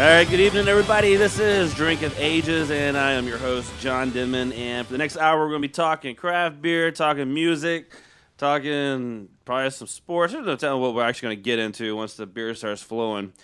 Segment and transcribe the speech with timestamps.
[0.00, 1.14] All right, good evening, everybody.
[1.16, 4.50] This is Drink of Ages, and I am your host, John Denman.
[4.54, 7.92] And for the next hour, we're going to be talking craft beer, talking music,
[8.38, 10.32] talking probably some sports.
[10.32, 13.34] There's no telling what we're actually going to get into once the beer starts flowing.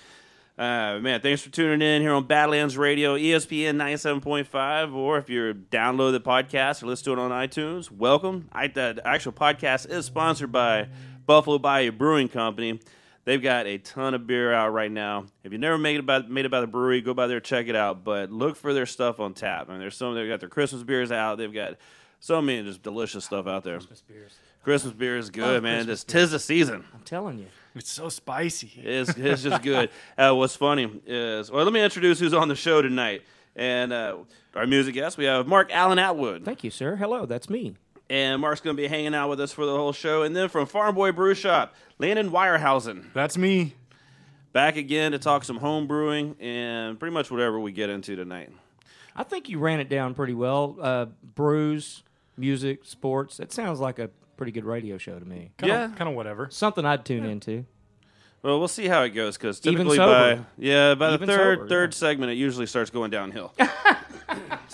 [0.57, 5.53] Uh, man, thanks for tuning in here on Badlands Radio, ESPN 97.5, or if you're
[5.53, 8.49] download the podcast or listen to it on iTunes, welcome.
[8.51, 10.89] I, the actual podcast is sponsored by
[11.27, 12.81] Buffalo Bayou Brewing Company.
[13.27, 15.27] They've got a ton of beer out right now.
[15.43, 17.67] If you never made it by made it by the brewery, go by there check
[17.67, 18.05] it out.
[18.05, 19.67] But look for their stuff on tap.
[19.69, 21.37] I mean, there's some they've got their Christmas beers out.
[21.37, 21.75] They've got
[22.21, 23.79] so many just delicious stuff out there.
[23.79, 24.33] Christmas beers.
[24.63, 25.79] Christmas beer is good, man.
[25.79, 26.85] Christmas Just tis the season.
[26.95, 27.47] I'm telling you.
[27.75, 28.73] It's so spicy.
[28.77, 29.91] It's, it's just good.
[30.17, 33.23] Uh, what's funny is, well, let me introduce who's on the show tonight.
[33.55, 34.19] And uh,
[34.55, 36.45] our music guest, we have Mark Allen Atwood.
[36.45, 36.97] Thank you, sir.
[36.97, 37.75] Hello, that's me.
[38.09, 40.23] And Mark's going to be hanging out with us for the whole show.
[40.23, 43.13] And then from Farm Boy Brew Shop, Landon Weyerhausen.
[43.13, 43.75] That's me.
[44.53, 48.51] Back again to talk some home brewing and pretty much whatever we get into tonight.
[49.15, 50.77] I think you ran it down pretty well.
[50.81, 52.05] Uh, brews,
[52.37, 53.39] music, sports.
[53.39, 55.51] That sounds like a pretty good radio show to me.
[55.59, 55.89] Kinda, Yeah.
[55.97, 56.49] Kind of whatever.
[56.51, 57.65] Something I'd tune into.
[58.43, 61.69] Well, we'll see how it goes because Even typically by yeah by the third sober,
[61.69, 61.99] third yeah.
[61.99, 63.53] segment it usually starts going downhill.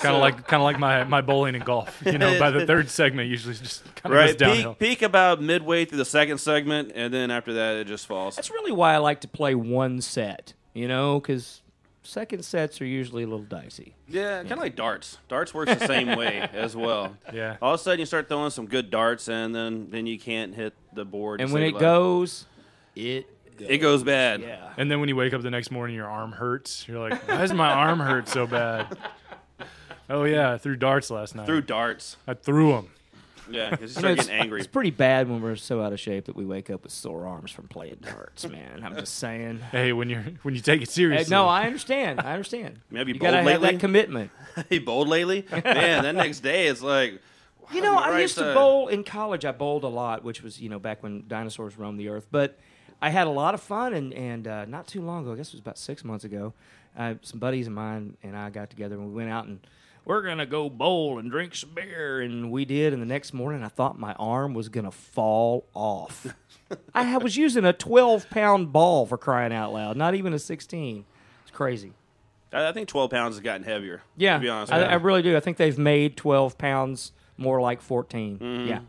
[0.02, 2.02] Kind of like kind of like my, my bowling and golf.
[2.04, 4.74] You know, by the third segment, usually just kind of right, goes downhill.
[4.74, 8.36] peak, peak about midway through the second segment, and then after that it just falls.
[8.36, 11.62] That's really why I like to play one set, you know, because
[12.02, 13.94] second sets are usually a little dicey.
[14.08, 15.18] Yeah, kind of like darts.
[15.28, 17.16] Darts works the same way as well.
[17.32, 17.56] Yeah.
[17.62, 20.54] All of a sudden, you start throwing some good darts, and then then you can't
[20.54, 21.40] hit the board.
[21.40, 21.80] And when it life.
[21.80, 22.46] goes,
[22.94, 23.68] it goes.
[23.70, 24.42] it goes bad.
[24.42, 24.72] Yeah.
[24.76, 26.86] And then when you wake up the next morning, your arm hurts.
[26.88, 28.96] You're like, why does my arm hurt so bad?
[30.12, 31.46] Oh yeah, I threw darts last night.
[31.46, 32.16] Threw darts.
[32.26, 32.88] I threw them.
[33.50, 34.58] Yeah, because you You start it's, getting angry.
[34.60, 37.26] it's pretty bad when we're so out of shape that we wake up with sore
[37.26, 38.82] arms from playing darts, man.
[38.84, 39.58] I'm just saying.
[39.72, 41.30] Hey, when you're when you take it Hey, seriously.
[41.30, 42.20] no, I understand.
[42.20, 42.78] I understand.
[42.94, 43.72] Have you you gotta bowled have lately?
[43.76, 44.30] that commitment.
[44.68, 45.46] He bowled lately.
[45.50, 47.20] Man, that next day it's like.
[47.72, 49.46] You know, I right used to bowl in college.
[49.46, 52.26] I bowled a lot, which was you know back when dinosaurs roamed the earth.
[52.30, 52.58] But
[53.00, 55.48] I had a lot of fun, and and uh, not too long ago, I guess
[55.48, 56.52] it was about six months ago,
[56.98, 59.60] uh, some buddies of mine and I got together and we went out and
[60.04, 62.92] we're gonna go bowl and drink some beer, and we did.
[62.92, 66.26] And the next morning, I thought my arm was gonna fall off.
[66.94, 71.04] I was using a twelve pound ball for crying out loud, not even a sixteen.
[71.42, 71.92] It's crazy.
[72.52, 74.02] I I think 12 pounds has gotten heavier.
[74.16, 74.72] Yeah, To be honest.
[74.72, 74.84] I, you.
[74.84, 75.36] I really do.
[75.36, 78.68] I think they've made twelve pounds more like 14 Mm-hmm.
[78.68, 78.80] Yeah.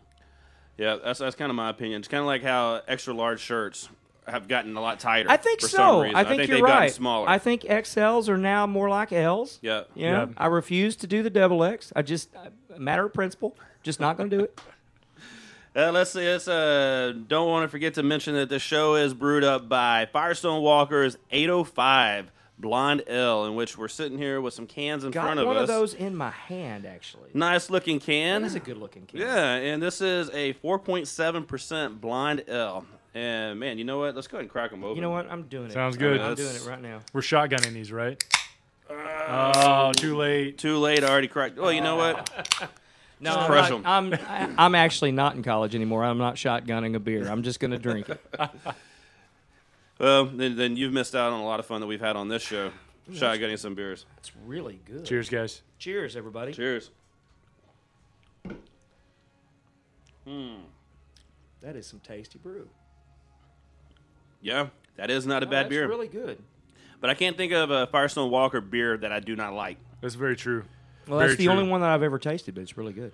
[0.77, 1.99] yeah, that's that's kind of my opinion.
[1.99, 3.89] It's kind of like how extra large shirts
[4.27, 5.29] have gotten a lot tighter.
[5.29, 5.77] I think for so.
[5.77, 6.15] Some reason.
[6.15, 6.91] I think, you're they've right.
[6.91, 7.27] smaller.
[7.29, 9.59] I think XLs are now more like Ls.
[9.61, 9.83] yeah.
[9.95, 10.33] You know, Yeah.
[10.37, 11.91] I refuse to do the double X.
[11.95, 12.29] I just,
[12.75, 14.59] a matter of principle, just not going to do it.
[15.75, 16.23] Uh, let's see.
[16.29, 20.07] Let's uh, don't want to forget to mention that the show is brewed up by
[20.13, 25.23] Firestone Walker's 805 Blonde Ale, in which we're sitting here with some cans in Got
[25.23, 25.49] front of us.
[25.49, 25.61] Got one us.
[25.63, 27.31] of those in my hand, actually.
[27.33, 28.43] Nice looking can.
[28.43, 29.19] That is a good looking can.
[29.21, 32.85] Yeah, and this is a 4.7% Blonde Ale.
[33.15, 34.15] And man, you know what?
[34.15, 34.95] Let's go ahead and crack them open.
[34.95, 35.29] You know what?
[35.29, 35.73] I'm doing it.
[35.73, 36.19] Sounds good.
[36.19, 36.99] I'm That's- doing it right now.
[37.13, 38.23] We're shotgunning these, right?
[38.89, 40.57] oh, too late.
[40.57, 41.03] Too late.
[41.03, 41.57] I already cracked.
[41.57, 42.29] Well, you know what?
[43.19, 43.85] No, Just I'm, crush not- 'em.
[43.85, 46.03] I'm, I- I'm actually not in college anymore.
[46.03, 47.29] I'm not shotgunning a beer.
[47.29, 48.21] I'm just going to drink it.
[49.99, 52.27] Well, then, then you've missed out on a lot of fun that we've had on
[52.27, 52.71] this show.
[53.11, 54.05] Shotgunning some beers.
[54.17, 55.05] It's really good.
[55.05, 55.61] Cheers, guys.
[55.77, 56.51] Cheers, everybody.
[56.51, 56.89] Cheers.
[60.27, 60.55] Hmm.
[61.61, 62.67] That is some tasty brew.
[64.43, 64.67] Yeah,
[64.97, 65.87] that is not a bad that's beer.
[65.87, 66.37] really good.
[67.01, 69.77] But I can't think of a Firestone Walker beer that I do not like.
[70.01, 70.63] That's very true.
[71.07, 71.53] Well, Very that's the true.
[71.53, 73.11] only one that I've ever tasted, but it's really good.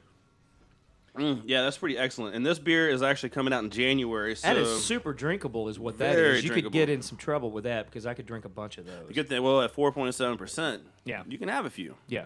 [1.18, 2.36] Mm, yeah, that's pretty excellent.
[2.36, 4.36] And this beer is actually coming out in January.
[4.36, 6.44] So That is super drinkable, is what that Very is.
[6.44, 6.70] You drinkable.
[6.72, 9.12] could get in some trouble with that because I could drink a bunch of those.
[9.14, 9.42] Good thing.
[9.42, 11.24] Well, at four point seven percent, Yeah.
[11.28, 11.96] you can have a few.
[12.08, 12.26] yeah.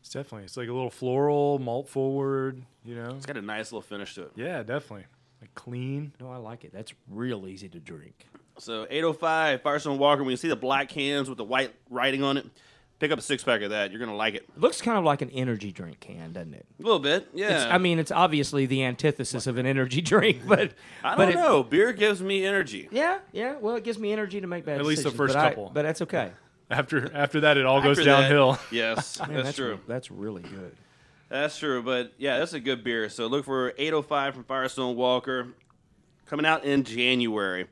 [0.00, 0.44] It's definitely.
[0.44, 2.62] It's like a little floral, malt forward.
[2.84, 3.10] You know.
[3.16, 4.32] It's got a nice little finish to it.
[4.36, 5.06] Yeah, definitely.
[5.46, 6.12] Like clean.
[6.20, 6.72] No, I like it.
[6.72, 8.26] That's real easy to drink.
[8.58, 10.22] So 805 Firestone Walker.
[10.22, 12.46] When you see the black cans with the white writing on it,
[12.98, 13.90] pick up a six pack of that.
[13.90, 16.66] You're gonna like it It looks kind of like an energy drink can, doesn't it?
[16.78, 17.28] a little bit.
[17.34, 17.54] Yeah.
[17.64, 20.72] It's, I mean, it's obviously the antithesis of an energy drink, but
[21.04, 21.62] I don't it- know.
[21.62, 22.88] Beer gives me energy.
[22.90, 23.56] Yeah, yeah.
[23.60, 25.70] Well, it gives me energy to make bad At least the first but I- couple.
[25.72, 26.30] but that's okay.
[26.70, 28.58] After after that, it all goes After that- downhill.
[28.72, 29.78] Yes, Man, that's, true.
[29.86, 30.74] That's really good.
[31.28, 33.08] That's true, but yeah, that's a good beer.
[33.08, 35.48] So look for 805 from Firestone Walker
[36.26, 37.66] coming out in January.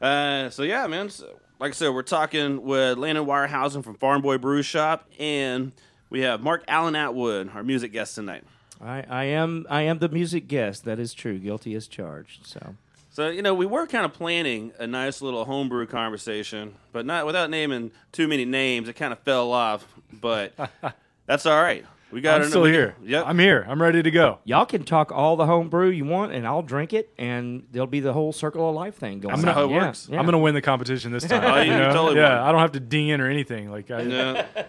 [0.00, 1.08] Uh, so yeah, man.
[1.08, 5.72] So, like I said, we're talking with Landon Wirehausen from Farm Boy Brew Shop, and
[6.10, 8.44] we have Mark Allen Atwood, our music guest tonight.
[8.82, 10.84] I, I am I am the music guest.
[10.84, 11.38] That is true.
[11.38, 12.46] Guilty as charged.
[12.46, 12.74] So
[13.10, 17.24] So you know, we were kind of planning a nice little homebrew conversation, but not
[17.24, 18.88] without naming too many names.
[18.88, 20.52] It kind of fell off, but
[21.26, 21.86] that's all right.
[22.14, 22.50] We got I'm it.
[22.50, 22.94] still here.
[23.02, 23.24] Yep.
[23.26, 23.66] I'm here.
[23.68, 24.38] I'm ready to go.
[24.44, 27.88] y'all can talk all the home brew you want, and I'll drink it, and there'll
[27.88, 29.32] be the whole circle of life thing going.
[29.34, 29.44] I'm on.
[29.46, 30.08] gonna- how it Yeah, works.
[30.10, 30.18] yeah.
[30.20, 31.42] I'm gonna win the competition this time.
[31.54, 31.92] Oh, you you know?
[31.92, 32.48] totally yeah, won.
[32.48, 33.68] I don't have to ding in or anything.
[33.70, 34.32] Like, I, yeah.
[34.32, 34.44] yeah,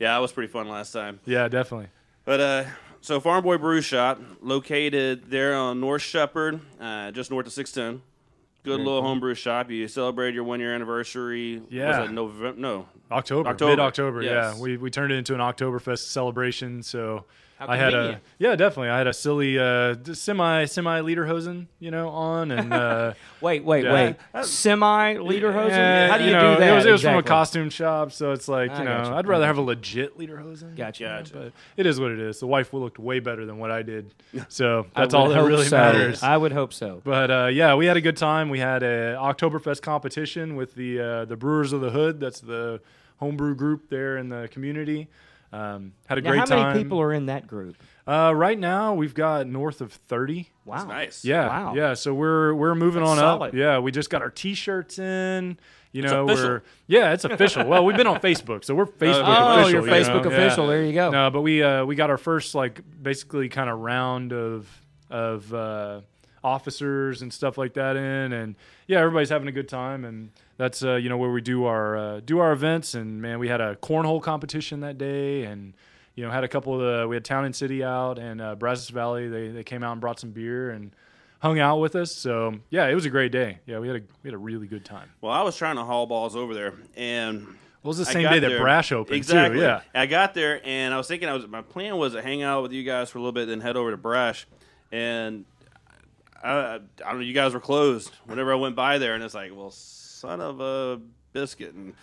[0.00, 1.20] yeah, that was pretty fun last time.
[1.24, 1.88] Yeah, definitely.
[2.24, 2.64] But uh,
[3.00, 8.02] so Farm Boy Brew Shop, located there on North Shepherd, uh, just north of 610.
[8.66, 9.70] Good little homebrew shop.
[9.70, 11.62] You celebrated your one year anniversary.
[11.70, 12.00] Yeah.
[12.00, 12.60] Was it November?
[12.60, 12.86] No.
[13.10, 14.22] October, October, mid October.
[14.22, 14.56] yes.
[14.56, 16.82] Yeah, we we turned it into an Oktoberfest celebration.
[16.82, 17.24] So
[17.58, 18.90] I had a yeah, definitely.
[18.90, 22.72] I had a silly uh, semi semi lederhosen, you know, on and.
[22.72, 23.92] Uh, Wait, wait, Yeah.
[24.34, 24.46] wait.
[24.46, 25.68] Semi lederhosen.
[25.68, 26.72] Yeah, How do you, know, do that?
[26.72, 29.12] It was, it was from a costume shop, so it's like you I know, gotcha.
[29.14, 30.74] I'd rather have a legit lederhosen.
[30.74, 31.02] Gotcha.
[31.04, 31.32] you know, Gotcha.
[31.34, 32.40] But it is what it is.
[32.40, 34.14] The wife looked way better than what I did,
[34.48, 35.76] so that's all that really so.
[35.76, 36.22] matters.
[36.22, 37.02] I would hope so.
[37.04, 38.48] But uh, yeah, we had a good time.
[38.48, 42.18] We had a Oktoberfest competition with the uh, the Brewers of the Hood.
[42.18, 42.80] That's the
[43.18, 45.08] homebrew group there in the community.
[45.52, 46.58] Um, had a Now, great how time.
[46.58, 47.76] How many people are in that group?
[48.06, 50.50] Uh, right now, we've got north of thirty.
[50.64, 51.24] Wow, Nice.
[51.24, 51.74] Yeah, Wow.
[51.74, 51.94] yeah.
[51.94, 53.48] So we're we're moving That's on solid.
[53.48, 53.54] up.
[53.54, 55.58] Yeah, we just got our T-shirts in.
[55.92, 56.48] You know, official.
[56.48, 57.66] we're yeah, it's official.
[57.66, 59.70] well, we've been on Facebook, so we're Facebook Oh, official.
[59.70, 60.30] you're you Facebook know?
[60.30, 60.64] official.
[60.64, 60.70] Yeah.
[60.70, 61.10] There you go.
[61.10, 64.68] No, but we uh, we got our first like basically kind of round of
[65.08, 66.00] of uh,
[66.46, 68.54] officers and stuff like that in, and
[68.86, 71.96] yeah, everybody's having a good time, and that's uh, you know where we do our
[71.96, 75.74] uh, do our events, and man, we had a cornhole competition that day, and
[76.14, 78.54] you know had a couple of the, we had Town in City out and uh,
[78.54, 80.92] Brazos Valley, they they came out and brought some beer and
[81.40, 83.58] hung out with us, so yeah, it was a great day.
[83.66, 85.10] Yeah, we had a we had a really good time.
[85.20, 88.38] Well, I was trying to haul balls over there, and It was the same day
[88.38, 89.58] that there- Brash opened exactly.
[89.58, 89.62] too.
[89.64, 89.80] Yeah.
[89.94, 92.62] I got there and I was thinking I was my plan was to hang out
[92.62, 94.46] with you guys for a little bit, then head over to Brash,
[94.92, 95.44] and
[96.42, 97.20] I, I, don't know.
[97.20, 100.60] You guys were closed whenever I went by there, and it's like, well, son of
[100.60, 101.00] a
[101.32, 101.94] biscuit, and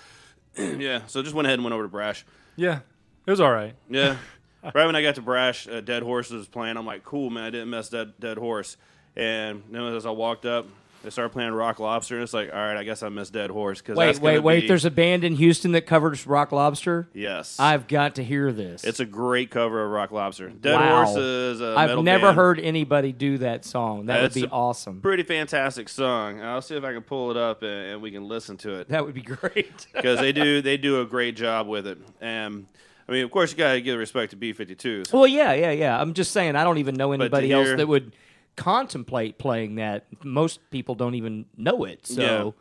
[0.82, 1.02] yeah.
[1.08, 2.26] So just went ahead and went over to Brash.
[2.56, 2.80] Yeah,
[3.26, 3.76] it was all right.
[3.90, 4.18] Yeah.
[4.64, 6.78] right when I got to Brash, uh, Dead Horse was playing.
[6.78, 7.44] I'm like, cool, man.
[7.44, 8.78] I didn't miss Dead Dead Horse.
[9.16, 10.68] And then as I walked up,
[11.04, 13.50] they started playing Rock Lobster, and it's like, all right, I guess I missed Dead
[13.50, 14.68] Horse because Wait, wait, wait.
[14.68, 17.08] There's a band in Houston that covers Rock Lobster.
[17.14, 17.60] yes.
[17.60, 18.84] I've got to hear this.
[18.84, 20.50] It's a great cover of Rock Lobster.
[20.50, 21.06] Dead Wow.
[21.06, 22.36] Horse is a I've never band.
[22.38, 24.06] heard anybody do that song.
[24.06, 25.02] That That's would be a awesome.
[25.02, 26.42] Pretty fantastic song.
[26.42, 28.88] I'll see if I can pull it up and, and we can listen to it
[28.90, 29.88] That would be great.
[29.94, 31.98] because they do they do a great job with it.
[32.22, 32.66] And
[33.08, 35.12] I mean, of course, you got to give respect to B52s.
[35.12, 36.00] well, yeah, yeah, yeah.
[36.00, 36.56] I'm just saying.
[36.56, 38.14] I don't even know anybody else that would
[38.56, 40.06] contemplate playing that.
[40.24, 42.06] Most people don't even know it.
[42.08, 42.56] So,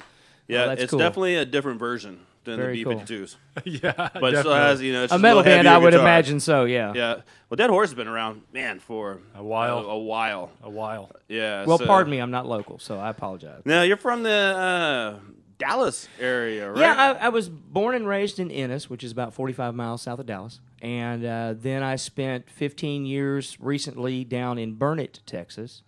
[0.48, 0.98] Yeah, that's it's cool.
[0.98, 2.94] definitely a different version than Very the cool.
[3.00, 5.92] B52s, yeah, but it still has you know it's a metal little band, I would
[5.92, 6.04] guitar.
[6.04, 6.64] imagine so.
[6.64, 6.92] Yeah.
[6.94, 7.14] Yeah,
[7.48, 9.78] well, Dead Horse has been around, man, for A while.
[9.78, 10.50] A, a while.
[10.62, 11.10] a while.
[11.28, 11.64] Yeah.
[11.66, 13.62] Well, so- pardon me, I'm not local, so I apologize.
[13.64, 15.18] Now you're from the uh,
[15.58, 16.80] Dallas area, right?
[16.80, 20.18] Yeah, I, I was born and raised in Ennis, which is about 45 miles south
[20.18, 20.58] of Dallas.
[20.80, 25.82] And uh, then I spent 15 years recently down in Burnet, Texas, which is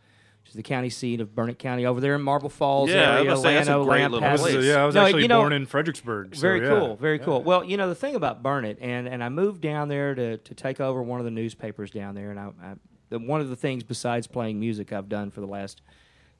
[0.55, 3.23] the county seat of Burnet County, over there in Marble Falls Yeah, I was area,
[3.23, 4.65] about to say, that's a great Lamp little place.
[4.65, 6.35] yeah, I was No, actually you know- born in Fredericksburg.
[6.35, 6.69] so Very yeah.
[6.79, 7.25] cool, very Yeah.
[7.25, 7.43] cool.
[7.43, 10.55] Well, you know the thing about Burnet, and and I moved down there to, to
[10.55, 12.75] take over one of the newspapers down there, and I, I
[13.11, 15.81] the, one of the things besides playing music I've done for the last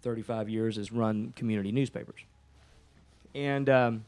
[0.03, 2.21] thirty five years is run community newspapers,
[3.35, 4.05] and um,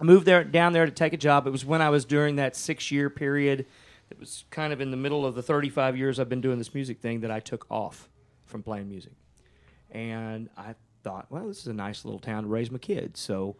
[0.00, 1.46] I moved there down there to take a job.
[1.46, 3.66] It was when I was during that six year period.
[4.10, 6.58] It was kind of in the middle of the thirty five years I've been doing
[6.58, 8.08] this music thing that I took off
[8.50, 9.12] from playing music
[9.90, 13.20] and I thought, well, this is a nice little town to raise my kids.
[13.20, 13.56] So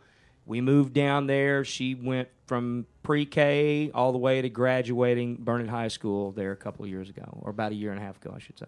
[0.47, 1.65] we moved down there.
[1.65, 6.85] She went from pre-K all the way to graduating Burnet High School there a couple
[6.85, 8.67] of years ago, or about a year and a half ago, I should say.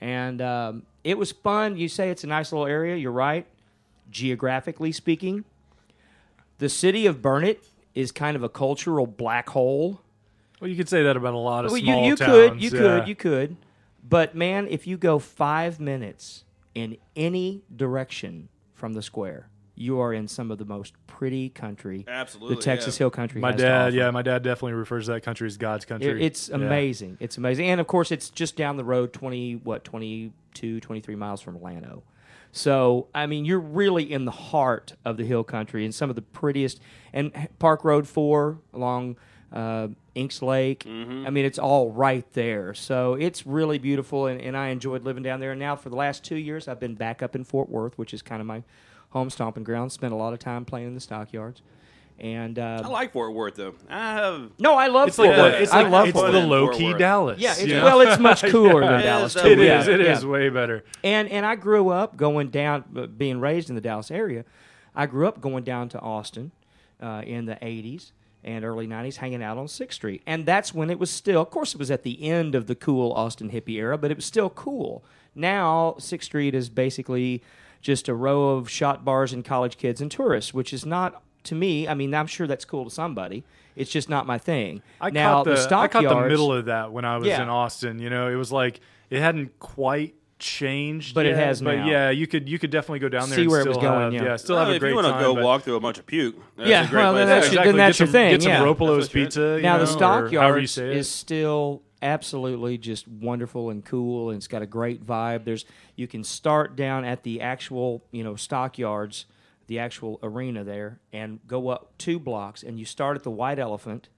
[0.00, 1.76] And um, it was fun.
[1.76, 2.96] You say it's a nice little area.
[2.96, 3.46] You're right.
[4.10, 5.44] Geographically speaking,
[6.58, 10.00] the city of Burnet is kind of a cultural black hole.
[10.60, 12.30] Well, you could say that about a lot of Well, small you, you towns.
[12.30, 12.78] could, you yeah.
[12.78, 13.56] could, you could.
[14.08, 16.44] But man, if you go five minutes
[16.74, 22.04] in any direction from the square, you are in some of the most pretty country
[22.08, 23.04] Absolutely, the Texas yeah.
[23.04, 23.40] Hill Country.
[23.40, 23.96] My has to dad, offer.
[23.96, 26.08] yeah, my dad definitely refers to that country as God's country.
[26.22, 26.56] It- it's Yeah.
[26.56, 27.18] amazing.
[27.20, 27.66] It's amazing.
[27.66, 32.04] And of course, it's just down the road 20, what, 22, 23 miles from Llano.
[32.52, 36.16] So, I mean, you're really in the heart of the hill country and some of
[36.16, 36.80] the prettiest.
[37.12, 39.16] And Park Road 4 along
[39.56, 40.84] uh, Inks Lake.
[40.86, 42.74] I mean, it's all right there.
[42.74, 45.52] So it's really beautiful, and, and I enjoyed living down there.
[45.52, 48.12] And now for the last two years, I've been back up in Fort Worth, which
[48.12, 48.62] is kind of my
[49.10, 49.92] home stomping ground.
[49.92, 51.62] Spent a lot of time playing in the stockyards.
[52.18, 53.74] And uh, I like Fort Worth though.
[53.90, 54.50] I have.
[54.58, 55.52] no, I love It's Fort like Worth.
[55.52, 57.38] the, it's I like love it's Fort the low key Dallas.
[57.38, 57.84] Yeah, it's, you know?
[57.84, 59.36] well, it's much cooler than It Dallas.
[59.36, 59.48] is, too.
[59.48, 59.88] uh, it yeah, is.
[59.88, 60.82] It is way better.
[61.04, 64.46] And and I grew up going down, uh, being raised in the Dallas area.
[64.94, 66.52] I grew up going down to Austin
[67.02, 68.12] uh, in the '80s
[68.46, 71.42] and early '90s, hanging out on Sixth Street, and that's when it was still.
[71.42, 74.16] Of course, it was at the end of the cool Austin hippie era, but it
[74.16, 75.04] was still cool.
[75.34, 77.42] Now Sixth Street is basically
[77.82, 81.54] just a row of shot bars and college kids and tourists, which is not to
[81.54, 81.86] me.
[81.86, 83.44] I mean, I'm sure that's cool to somebody.
[83.76, 84.82] It's just not my thing.
[85.00, 87.42] I now caught the, I caught the middle of that when I was Yeah.
[87.42, 87.98] in Austin.
[87.98, 91.86] You know, it was like it hadn't quite changed, But it has But now.
[91.88, 93.82] yeah, you could you could definitely go down there See and where it still was
[93.82, 94.36] going, have, yeah.
[94.36, 96.06] still Well, have a if great you want to go walk through a bunch of
[96.06, 97.52] puke, that's Yeah, a great well, place that's go.
[97.54, 97.72] your- exactly.
[97.72, 98.60] then that's get your some, thing, Get some yeah.
[98.62, 99.40] Roppolo's That's what you- pizza.
[99.56, 100.96] you now the know, or however you stockyards say it.
[100.96, 105.64] is still absolutely just wonderful and cool and it's got a great vibe there's
[105.96, 109.24] you can start down at the actual you know stockyards
[109.66, 113.58] the actual arena there and go up two blocks and you start at the white
[113.58, 114.08] elephant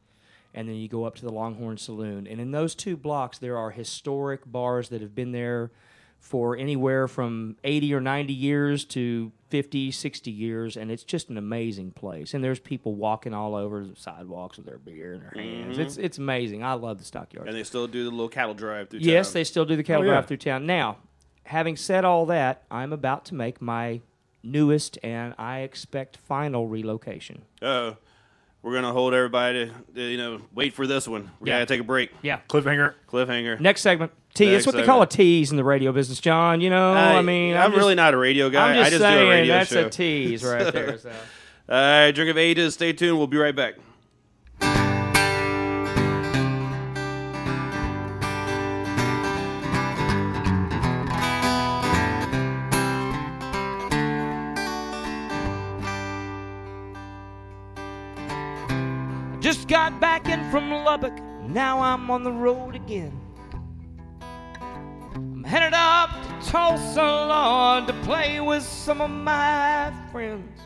[0.53, 3.57] and then you go up to the longhorn saloon and in those two blocks there
[3.57, 5.71] are historic bars that have been there
[6.19, 11.39] for anywhere from 80 or 90 years to 50 60 years and it's just an
[11.39, 12.35] amazing place.
[12.35, 15.79] And there's people walking all over the sidewalks with their beer in their hands.
[15.79, 16.63] It's it's amazing.
[16.63, 17.49] I love the stockyards.
[17.49, 19.35] And they still do the little cattle drive through yes town.
[19.35, 20.13] they still do the cattle Oh, yeah.
[20.13, 20.67] drive through town.
[20.67, 20.99] Now
[21.45, 23.99] having said all that i'm about to make my
[24.43, 27.43] newest and i expect final relocation.
[27.63, 27.93] Uh,
[28.69, 31.31] we're gonna hold everybody to, you know, wait for this one.
[31.41, 31.57] We Yeah.
[31.57, 32.11] gotta take a break.
[32.23, 32.93] yeah cliffhanger.
[33.11, 33.59] Cliffhanger.
[33.61, 34.51] next segment T.
[34.53, 35.11] Next what they call a segment.
[35.13, 38.13] tease in the radio business john you know i, mean I'm, I'm, just, really not
[38.15, 38.71] a radio guy.
[38.71, 39.87] i'm just I just saying do a radio that's show.
[39.87, 41.11] a tease right there so.
[41.71, 42.75] All right, drink of ages.
[42.75, 43.19] Stay tuned.
[43.19, 43.75] We'll be right back.
[59.49, 63.19] Just got back in from Lubbock, now I'm on the road again.
[64.21, 70.61] I'm headed up to Tulsa, Lord, to play with some of my friends.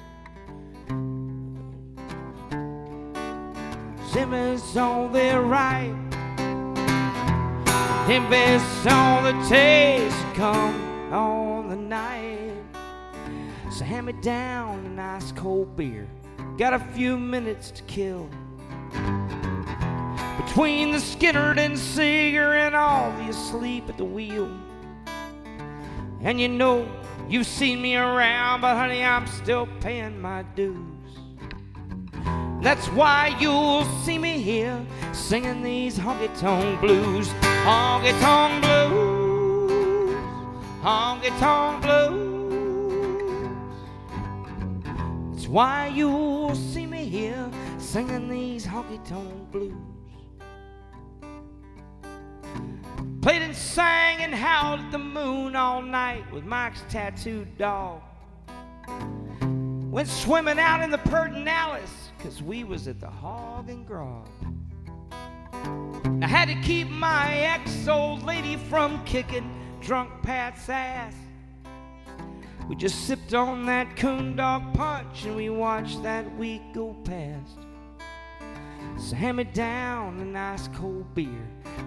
[4.11, 5.95] Zimmy's on the right,
[8.09, 12.51] Memphis on the taste, come on the night.
[13.71, 16.09] So hand me down a nice cold beer.
[16.59, 18.29] Got a few minutes to kill.
[20.47, 24.51] Between the Skinner and Seeger and all the asleep at the wheel.
[26.21, 26.87] And you know,
[27.29, 30.77] you've seen me around, but honey, I'm still paying my dues.
[32.63, 37.29] That's why you'll see me here singing these honky tonk blues.
[37.65, 40.15] Honky tonk blues.
[40.81, 42.33] Honky tonk blues.
[45.33, 49.92] That's why you'll see me here singing these honky tonk blues.
[53.23, 58.03] Played and sang and howled at the moon all night with Mike's tattooed dog.
[59.93, 61.89] Went swimming out in the Pedernales,
[62.19, 64.27] cause we was at the Hog and Grog.
[66.21, 69.49] I had to keep my ex old lady from kicking
[69.81, 71.15] drunk Pat's ass.
[72.69, 77.57] We just sipped on that coon dog punch and we watched that week go past.
[78.99, 81.47] So hand me down a nice cold beer.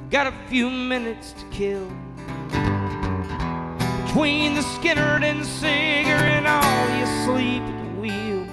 [0.10, 1.88] Got a few minutes to kill.
[4.06, 8.48] Between the Skinner and Seeger and all you sleep at the wheel.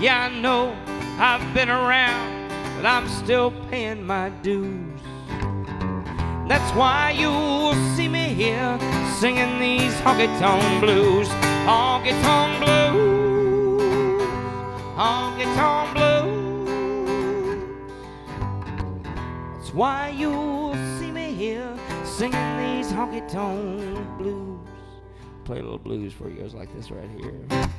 [0.00, 0.74] Yeah, I know
[1.18, 5.00] I've been around, but I'm still paying my dues.
[6.48, 8.78] That's why you'll see me here
[9.20, 11.28] singing these honky tonk blues.
[11.68, 14.22] Honky tonk blues.
[14.96, 16.39] Honky tonk blues.
[19.72, 24.58] Why you'll see me here singing these honky tonk blues.
[25.44, 27.70] Play a little blues for you guys like this right here.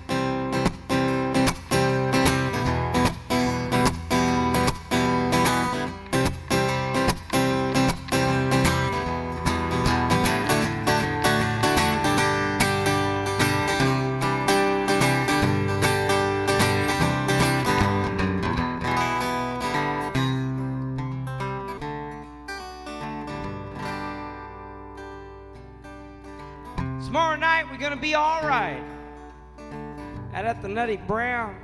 [30.61, 31.55] The Nutty Brown.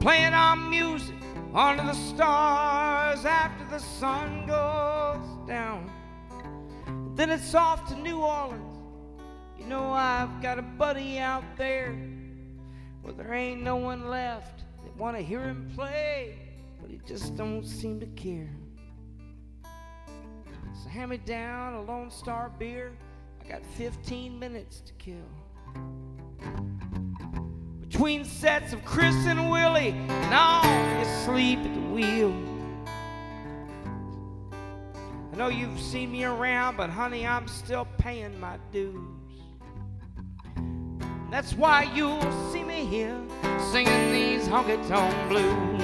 [0.00, 1.14] Playing our music
[1.54, 5.90] under the stars after the sun goes down.
[7.14, 8.76] Then it's off to New Orleans.
[9.58, 11.96] You know, I've got a buddy out there.
[13.02, 16.36] Well, there ain't no one left that want to hear him play,
[16.82, 18.50] but he just don't seem to care.
[20.82, 22.92] So hand me down a Lone Star beer.
[23.42, 25.16] I got 15 minutes to kill.
[27.92, 30.64] Between sets of Chris and Willie, and all
[30.98, 32.34] you sleep at the wheel.
[35.30, 38.96] I know you've seen me around, but honey, I'm still paying my dues.
[41.30, 43.20] That's why you'll see me here
[43.70, 45.78] singing these honky tonk blues.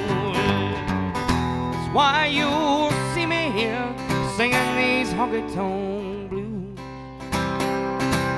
[1.74, 3.94] That's why you'll see me here
[4.38, 6.78] singing these honky tonk blues.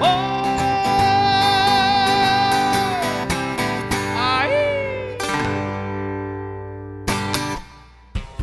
[0.02, 0.29] Oh,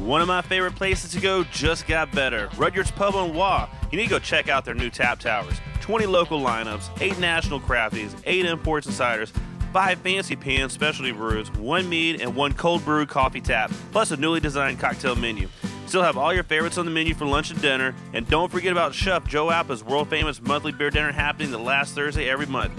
[0.07, 2.47] One of my favorite places to go just got better.
[2.55, 3.67] Rudyard's Pub on Waugh.
[3.91, 5.59] You need to go check out their new tap towers.
[5.81, 9.37] 20 local lineups, 8 national crafties, 8 imports and ciders,
[9.73, 14.15] 5 fancy pans, specialty brews, 1 mead, and 1 cold brew coffee tap, plus a
[14.15, 15.49] newly designed cocktail menu.
[15.87, 18.71] Still have all your favorites on the menu for lunch and dinner, and don't forget
[18.71, 22.73] about Chef Joe Appa's world famous monthly beer dinner happening the last Thursday every month.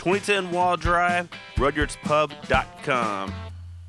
[0.00, 3.43] 2010 Waugh Drive, rudyardspub.com.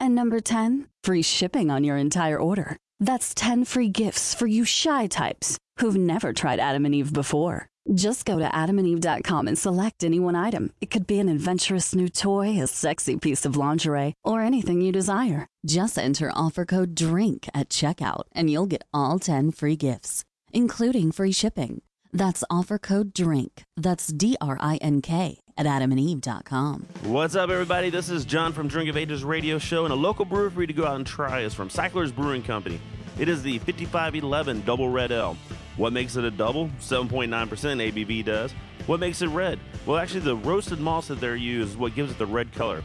[0.00, 2.76] And number 10, free shipping on your entire order.
[3.00, 7.68] That's 10 free gifts for you shy types who've never tried Adam and Eve before.
[7.94, 10.72] Just go to adamandeve.com and select any one item.
[10.80, 14.92] It could be an adventurous new toy, a sexy piece of lingerie, or anything you
[14.92, 15.46] desire.
[15.64, 21.12] Just enter offer code DRINK at checkout and you'll get all 10 free gifts, including
[21.12, 21.82] free shipping.
[22.12, 23.62] That's offer code DRINK.
[23.76, 26.86] That's D R I N K at adamandeve.com.
[27.02, 27.90] What's up, everybody?
[27.90, 30.68] This is John from Drink of Ages radio show, and a local brewer for you
[30.68, 32.80] to go out and try is from Cycler's Brewing Company.
[33.18, 35.36] It is the 5511 Double Red Ale.
[35.76, 36.68] What makes it a double?
[36.80, 38.52] 7.9% ABV does.
[38.86, 39.58] What makes it red?
[39.84, 42.82] Well, actually, the roasted malts that they're used is what gives it the red color.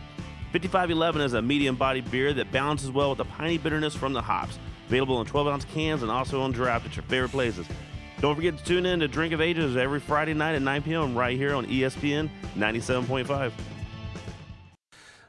[0.52, 4.22] 5511 is a medium bodied beer that balances well with the piney bitterness from the
[4.22, 4.58] hops.
[4.88, 7.68] Available in 12 ounce cans and also on draft at your favorite places.
[8.24, 11.14] Don't forget to tune in to Drink of Ages every Friday night at 9 p.m.
[11.14, 13.52] right here on ESPN 97.5.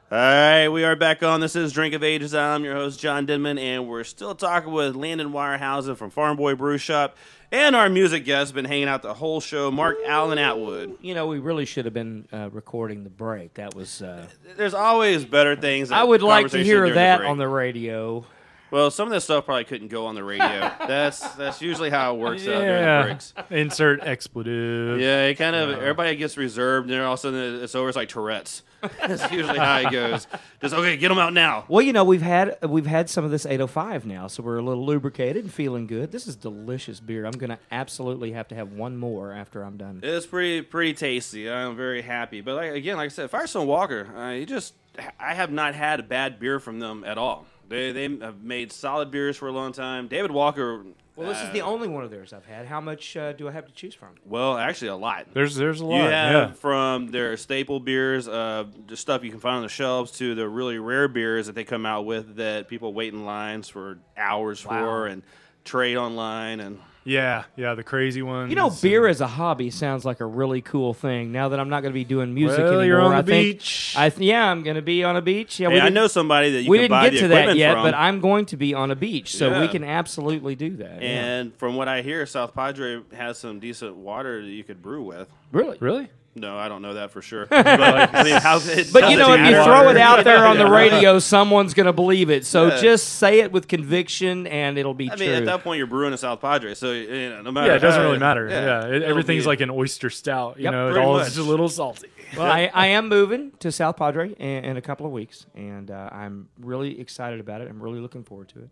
[0.09, 1.41] All right, we are back on.
[1.41, 2.33] This is Drink of Ages.
[2.33, 6.55] I'm your host, John Denman, and we're still talking with Landon Wirehausen from Farm Boy
[6.55, 7.17] Brew Shop.
[7.51, 10.97] And our music guest been hanging out the whole show, Mark Allen Atwood.
[11.01, 13.55] You know, we really should have been uh, recording the break.
[13.55, 14.01] That was.
[14.01, 15.91] Uh, There's always better things.
[15.91, 17.29] I would like to hear that break.
[17.29, 18.25] on the radio.
[18.71, 20.47] Well, some of this stuff probably couldn't go on the radio.
[20.87, 23.03] that's that's usually how it works out during the Yeah.
[23.03, 23.33] breaks.
[23.49, 24.99] Insert expletive.
[24.99, 27.87] Yeah, it kind of everybody gets reserved, and then all of a sudden it's over.
[27.89, 28.63] It's like Tourette's.
[29.07, 30.27] That's usually how it goes.
[30.61, 31.65] Just okay, get them out now.
[31.67, 34.61] Well, you know, we've had we've had some of this 805 now, so we're a
[34.61, 36.11] little lubricated and feeling good.
[36.11, 37.25] This is delicious beer.
[37.25, 40.01] I'm going to absolutely have to have one more after I'm done.
[40.03, 41.49] It's pretty pretty tasty.
[41.49, 42.41] I'm very happy.
[42.41, 44.75] But like, again, like I said, Firestone Walker, uh, you just
[45.19, 47.45] I have not had a bad beer from them at all.
[47.69, 50.07] They they have made solid beers for a long time.
[50.07, 50.83] David Walker.
[51.15, 52.65] Well, this uh, is the only one of theirs I've had.
[52.65, 54.09] How much uh, do I have to choose from?
[54.25, 55.27] well, actually, a lot.
[55.33, 55.97] There's there's a lot.
[55.97, 56.51] You have yeah.
[56.51, 60.47] from their staple beers, uh, the stuff you can find on the shelves, to the
[60.47, 64.59] really rare beers that they come out with that people wait in lines for hours
[64.59, 65.23] for and
[65.63, 66.59] trade online.
[66.59, 68.49] And Yeah, yeah, the crazy ones.
[68.49, 71.31] You know, beer as a hobby sounds like a really cool thing.
[71.31, 73.21] Now that I'm not going to be doing music Well, anymore, you're on the I
[73.21, 73.93] think, beach.
[73.95, 75.59] I th- yeah, I'm going to be on a beach.
[75.59, 77.19] Yeah, Hey, we I didn't- know somebody that you we can didn't buy get the
[77.21, 77.83] to that yet, from.
[77.83, 81.01] but I'm going to be on a beach, so we can absolutely do that.
[81.03, 81.07] yeah.
[81.37, 85.03] and from what I hear, South Padre has some decent water that you could brew
[85.03, 85.29] with.
[85.51, 86.09] really, really.
[86.37, 87.45] No, I don't know that for sure.
[87.49, 89.63] but, I mean, how, it But you know, if you matter.
[89.63, 92.45] throw it out there on the radio, someone's going to believe it.
[92.45, 92.81] So Yeah.
[92.81, 95.25] just say it with conviction, and it'll be I true.
[95.27, 97.67] mean, at that point, you're brewing a South Padre, so you know, no matter.
[97.67, 98.49] Yeah, it doesn't how- really matter.
[98.49, 100.57] Yeah, it, it'll everything's like an oyster stout.
[100.57, 101.27] You Yep, know, it all much.
[101.27, 102.09] is just a little salty.
[102.35, 105.89] well, I, I am moving to South Padre in, in a couple of weeks, and
[105.89, 107.69] uh, I'm really excited about it.
[107.69, 108.69] I'm really looking forward to it.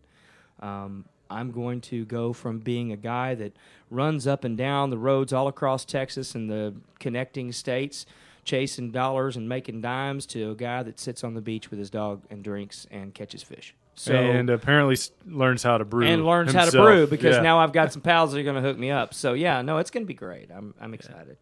[0.59, 3.53] Um, I'm going to go from being a guy that
[3.89, 8.05] runs up and down the roads all across Texas and the connecting states,
[8.45, 11.89] chasing dollars and making dimes, to a guy that sits on the beach with his
[11.89, 13.73] dog and drinks and catches fish.
[13.95, 17.41] So and apparently s- learns how to brew and learns how to brew because Yeah.
[17.43, 19.13] now I've got some pals that are going to hook me up.
[19.13, 20.49] So yeah, no, it's going to be great.
[20.51, 21.37] I'm I'm excited.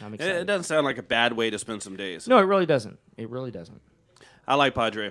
[0.00, 0.36] I'm It, excited.
[0.40, 2.26] it doesn't sound like a bad way to spend some days.
[2.26, 2.98] no, it really doesn't.
[3.18, 3.82] It really doesn't.
[4.48, 5.10] I like Padre.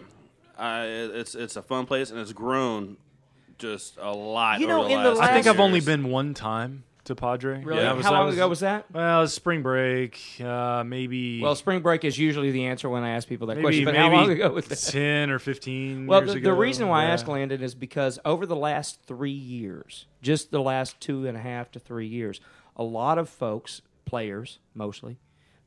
[0.57, 2.97] Uh, it's it's a fun place and it's grown
[3.59, 4.59] just a lot.
[4.59, 7.15] You know, over in the last I think last I've only been one time to
[7.15, 7.63] Padre.
[7.63, 7.81] Really?
[7.81, 8.85] That was- How that long was- ago was that?
[8.91, 11.41] Well, it was spring break, uh, maybe.
[11.41, 13.85] Well, spring break is usually the answer when I ask people that maybe, question.
[13.85, 14.79] But maybe how long ago was that?
[14.79, 16.07] ten or fifteen.
[16.07, 16.49] Well, years the, ago.
[16.51, 17.13] the reason why I yeah.
[17.13, 21.41] ask Landon is because over the last three years, just the last two and a
[21.41, 22.39] half to three years,
[22.75, 25.17] a lot of folks, players mostly,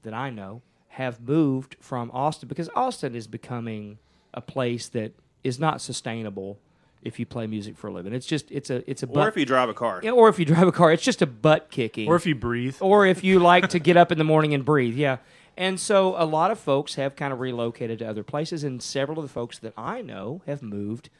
[0.03, 3.99] that I know, have moved from Austin because Austin is becoming
[4.35, 6.59] a place that is not sustainable
[7.03, 8.13] if you play music for a living.
[8.13, 10.01] It's just it's a it's a Or if you drive a car.
[10.03, 12.35] Yeah, or if you drive a car, it's just a butt kicking or if you
[12.35, 12.77] breathe.
[12.81, 14.97] or if you like to get up in the morning and breathe.
[14.97, 15.19] Yeah.
[15.57, 19.19] And so a lot of folks have kind of relocated to other places, and several
[19.19, 21.11] of the folks that I know have moved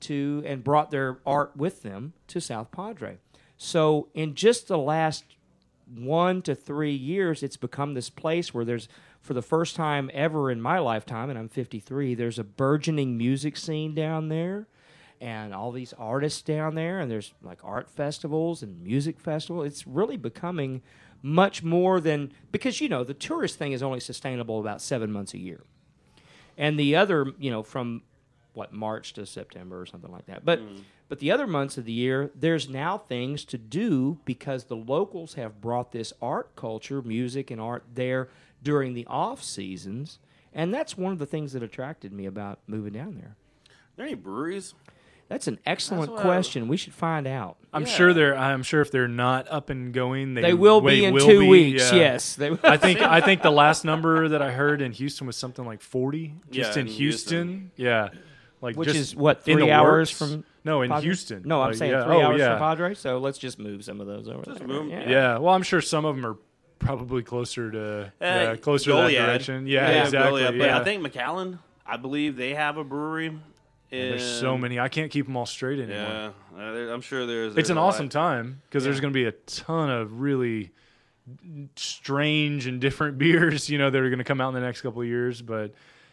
[0.00, 3.18] to and brought their art with them to South Padre.
[3.56, 5.24] So in just the last
[5.94, 8.88] one to three years, it's become this place where there's,
[9.20, 13.56] for the first time ever in my lifetime, and I'm 53, there's a burgeoning music
[13.56, 14.66] scene down there
[15.20, 19.66] and all these artists down there, and there's like art festivals and music festivals.
[19.66, 20.82] It's really becoming
[21.22, 25.34] much more than because you know the tourist thing is only sustainable about seven months
[25.34, 25.62] a year,
[26.56, 28.02] and the other you know from
[28.54, 30.44] what March to September or something like that.
[30.44, 30.76] But hmm.
[31.08, 35.34] but the other months of the year, there's now things to do because the locals
[35.34, 38.30] have brought this art culture, music and art there
[38.62, 40.18] during the off seasons,
[40.54, 43.36] and that's one of the things that attracted me about moving down there.
[43.68, 44.74] Are there any breweries?
[45.30, 46.68] That's an excellent what I- question.
[46.68, 47.56] We should find out.
[47.72, 48.36] I'm sure they're.
[48.36, 51.24] I'm sure if they're not up and going, they, They will they be in will
[51.24, 51.92] two be, weeks.
[51.92, 51.98] yeah.
[51.98, 52.58] Yes, they will.
[52.64, 53.00] I think.
[53.00, 56.74] I think the last number that I heard in Houston was something like 40, just
[56.74, 57.48] Yeah, in in Houston.
[57.48, 57.70] Houston.
[57.76, 58.08] Yeah,
[58.60, 60.32] like Which just is what in the three hours works.
[60.32, 61.04] from No, in Padre?
[61.04, 61.42] Houston.
[61.46, 62.04] No, I'm Like, saying yeah.
[62.06, 62.48] three oh, hours yeah.
[62.50, 62.94] from Padre.
[62.94, 64.42] So let's just move some of those over.
[64.42, 64.66] Just there.
[64.66, 64.90] move 'em.
[64.90, 65.08] Yeah.
[65.08, 66.38] Yeah, well, I'm sure some of them are
[66.80, 69.68] probably closer to uh, yeah, closer to that direction.
[69.68, 70.40] Yeah, Yeah, exactly.
[70.42, 70.58] Goliad.
[70.58, 70.78] But yeah.
[70.80, 73.38] I think McAllen, I believe they have a brewery.
[73.90, 74.78] There's so many.
[74.78, 75.96] I can't keep them all straight anymore.
[75.96, 77.56] Yeah, uh, there- I'm sure there's.
[77.56, 78.12] It's an awesome lot.
[78.12, 80.70] time because there's going to be a ton of really
[81.76, 84.80] strange and different beers, you know, that are going to come out in the next
[84.80, 85.42] couple of years.
[85.42, 85.72] But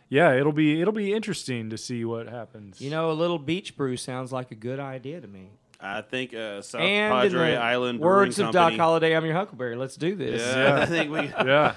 [0.10, 2.82] yeah, it'll be it'll be interesting to see what happens.
[2.82, 5.50] You know, a little beach brew sounds like a good idea to me.
[5.80, 8.78] I think uh, South and in Padre the Island Brewing words of Company.
[8.78, 9.76] Doc Holliday, I'm your Huckleberry.
[9.76, 10.42] Let's do this.
[10.42, 11.20] Yeah, I think we.
[11.46, 11.76] yeah,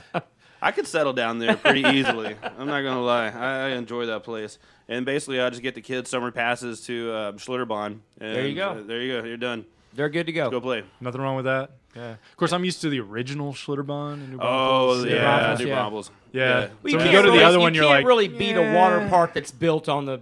[0.62, 2.34] I could settle down there pretty easily.
[2.42, 3.28] I'm not gonna lie.
[3.28, 4.58] I, I enjoy that place.
[4.90, 8.00] And basically, I just get the kids summer passes to uh, Schlitterbahn.
[8.20, 8.70] And, There you go.
[8.70, 9.26] uh, there you go.
[9.26, 9.64] You're done.
[9.94, 10.50] They're good to go.
[10.50, 10.82] Go play.
[11.00, 11.70] nothing wrong with that.
[11.96, 15.04] Yeah, of course, I'm used to the original Schlitterbahn in New Oh Braunfels.
[15.06, 15.74] yeah, New yeah.
[15.74, 16.10] Braunfels.
[16.32, 16.48] yeah.
[16.60, 18.28] Well, So when you can't go to the other you one, you're can't like, really
[18.28, 20.20] beat a water park that's built on the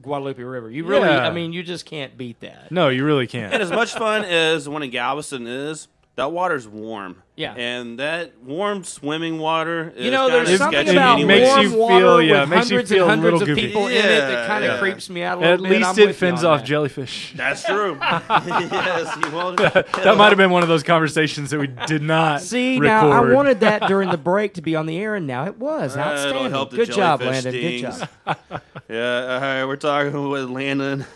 [0.00, 0.70] Guadalupe River.
[0.70, 1.26] You really, Yeah.
[1.26, 2.70] I mean, you just can't beat that.
[2.72, 3.52] no, you really can't.
[3.52, 7.22] And as much fun as the one in Galveston is, that water's warm.
[7.40, 7.54] Yeah.
[7.54, 11.40] And that warm swimming water is You know, there's something sketchy about anyway.
[11.40, 13.42] makes warm you water feel- yeah, with makes you hundreds feel a and hundreds little
[13.42, 13.66] of goofy.
[13.68, 14.78] people in it that Yeah, kind of yeah.
[14.78, 15.70] creeps me out a little At bit.
[15.70, 16.66] least I'm it with you fends on off that.
[16.66, 17.32] jellyfish.
[17.36, 17.96] That's true.
[18.00, 19.56] yes, you won't.
[20.00, 22.84] That might have been one of those conversations that we did not See, record.
[23.08, 25.56] now I wanted that during the break to be on the air, and now it
[25.58, 26.50] was Uh, it'll outstanding.
[26.50, 27.52] help the Good job, jellyfish Landon.
[27.62, 27.98] Good stings.
[28.26, 28.60] job.
[28.88, 31.06] Yeah, all right, we're talking with Landon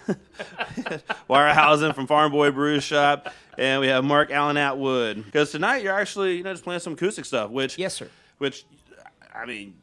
[1.29, 5.25] Wirehausen from Farm Boy Brew Shop, and we have Mark Allen Atwood.
[5.25, 8.09] Because tonight you're actually, you know, just playing some acoustic stuff, which, Yes, sir.
[8.39, 8.65] which,
[9.35, 9.75] I mean,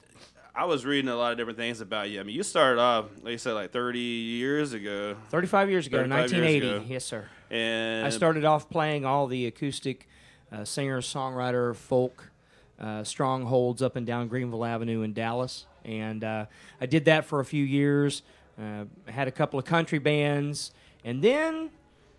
[0.56, 2.20] I was reading a lot of different things about you.
[2.20, 5.98] I mean, you started off, like you said, like 30 years ago, 35 years ago,
[6.00, 6.68] 35 years 1980.
[6.68, 6.86] ago.
[6.88, 7.26] Yes, sir.
[7.50, 10.08] and I started off playing all the acoustic
[10.52, 12.32] uh, singer, songwriter, folk
[12.80, 16.46] uh, strongholds up and down Greenville Avenue in Dallas, and uh,
[16.82, 18.22] I did that for a few years.
[18.62, 20.72] Uh, had a couple of country bands,
[21.06, 21.70] and then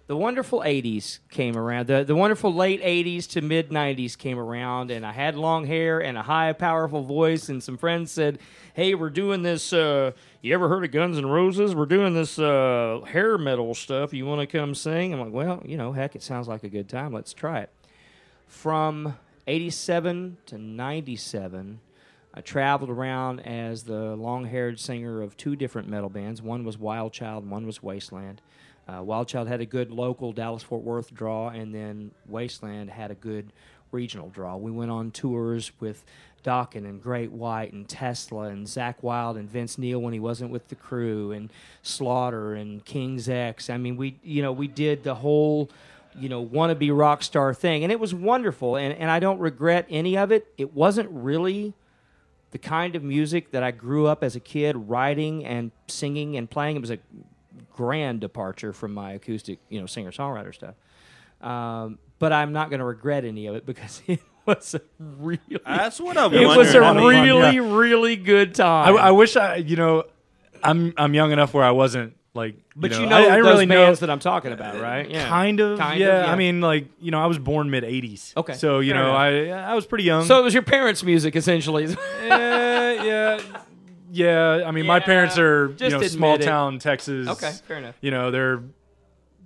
[0.06, 1.86] the wonderful 80s came around.
[1.86, 6.02] The, the wonderful late 80s to mid 90s came around, and I had long hair
[6.02, 7.48] and a high, powerful voice.
[7.48, 8.38] And some friends said,
[8.74, 9.72] Hey, we're doing this.
[9.72, 11.74] Uh, you ever heard of Guns N' Roses?
[11.74, 14.12] We're doing this uh, hair metal stuff.
[14.12, 15.12] You want to come sing?
[15.12, 17.12] I'm like, Well, you know, heck, it sounds like a good time.
[17.12, 17.70] Let's try it.
[18.48, 21.80] From 87 to 97,
[22.34, 26.40] I traveled around as the long haired singer of two different metal bands.
[26.40, 28.40] One was Wild Child, one was Wasteland.
[28.88, 33.10] Uh, Wild Child had a good local Dallas Fort Worth draw, and then Wasteland had
[33.10, 33.52] a good
[33.92, 34.56] regional draw.
[34.56, 36.04] We went on tours with
[36.42, 40.50] Dokken and Great White and Tesla and Zakk Wylde and Vince Neil when he wasn't
[40.50, 41.50] with the crew and
[41.82, 43.70] Slaughter and King's X.
[43.70, 45.70] I mean, we you know we did the whole
[46.18, 48.76] you know wannabe rock star thing, and it was wonderful.
[48.76, 50.52] And and I don't regret any of it.
[50.58, 51.74] It wasn't really
[52.52, 56.48] the kind of music that I grew up as a kid writing and singing and
[56.48, 56.76] playing.
[56.76, 56.98] It was a
[57.72, 60.74] grand departure from my acoustic, you know, singer songwriter stuff.
[61.40, 65.40] Um, but I'm not going to regret any of it because it was a really,
[65.66, 68.96] That's what I'm it was a I mean, really, really good I, time.
[68.98, 70.04] I wish I, you know,
[70.62, 73.46] I'm I'm young enough where I wasn't like, but you know, know, I, I those
[73.46, 75.10] really know bands that I'm talking about, uh, right?
[75.10, 75.28] Yeah.
[75.28, 76.24] Kind of, Kind of, yeah.
[76.24, 76.32] yeah.
[76.32, 78.36] I mean, like you know, I was born mid '80s.
[78.36, 80.24] Okay, so you fair know, I I was pretty young.
[80.24, 81.84] So it was your parents' music, essentially.
[82.24, 83.40] yeah, yeah,
[84.10, 84.62] yeah.
[84.66, 86.42] I mean, my parents are you know small it.
[86.42, 87.28] town Texas.
[87.28, 87.96] okay, fair enough.
[88.00, 88.62] You know, they're.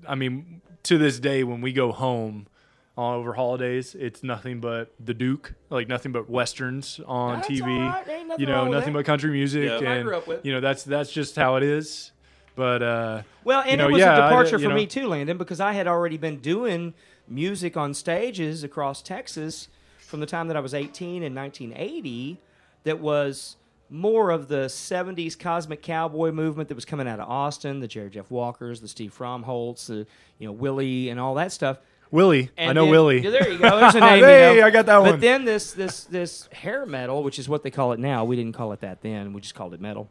[0.08, 2.46] I mean, to this day, when we go home
[2.96, 7.62] all over holidays, it's nothing but the Duke, like nothing but westerns on That's TV.
[7.84, 8.08] all right.
[8.08, 9.00] Ain't You know, nothing that.
[9.00, 9.90] but country music, Yeah.
[9.90, 10.46] I and grew up with.
[10.46, 12.12] you know that's that's just how it is.
[12.56, 14.74] But uh, Well, and you know, it was yeah, a departure you for know.
[14.74, 16.94] me too, Landon, because I had already been doing
[17.28, 22.38] music on stages across Texas from the time that I was 18 in 1980.
[22.84, 23.56] That was
[23.90, 28.10] more of the 70s cosmic cowboy movement that was coming out of Austin, the Jerry
[28.10, 30.06] Jeff Walkers, the Steve Fromholz, the
[30.38, 31.78] you know Willie, and all that stuff.
[32.12, 33.20] Willie, And I know then- Willie.
[33.22, 33.78] Yeah, there you go.
[33.80, 34.22] There's a name.
[34.24, 34.66] Hey, you know.
[34.66, 35.20] I got that But one.
[35.20, 38.24] then this this this hair metal, which is what they call it now.
[38.24, 39.32] We didn't call it that then.
[39.32, 40.08] We just called it metal.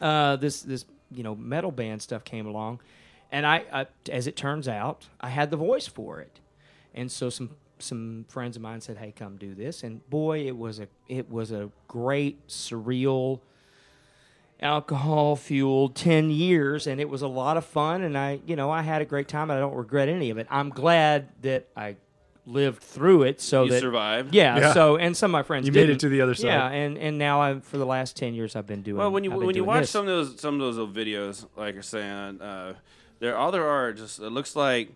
[0.00, 2.80] Uh, this this you know metal band stuff came along,
[3.30, 6.40] and I, I as it turns out I had the voice for it,
[6.94, 10.56] and so some some friends of mine said, "Hey, come do this." And boy, it
[10.56, 13.40] was a it was a great surreal
[14.62, 18.70] alcohol fueled 10 years and it was a lot of fun and I you know
[18.70, 20.46] I had a great time and I don't regret any of it.
[20.50, 21.96] I'm glad that I
[22.46, 24.34] lived through it so You that survived.
[24.34, 24.72] Yeah, Yeah.
[24.72, 26.46] so and some of my friends You made it to the other side.
[26.46, 29.24] Yeah, and and now I for the last 10 years I've been doing Well, when
[29.24, 29.90] you when you watch this.
[29.90, 32.74] some of those some of those old videos, like you're saying, uh,
[33.18, 34.90] there all there are just it looks like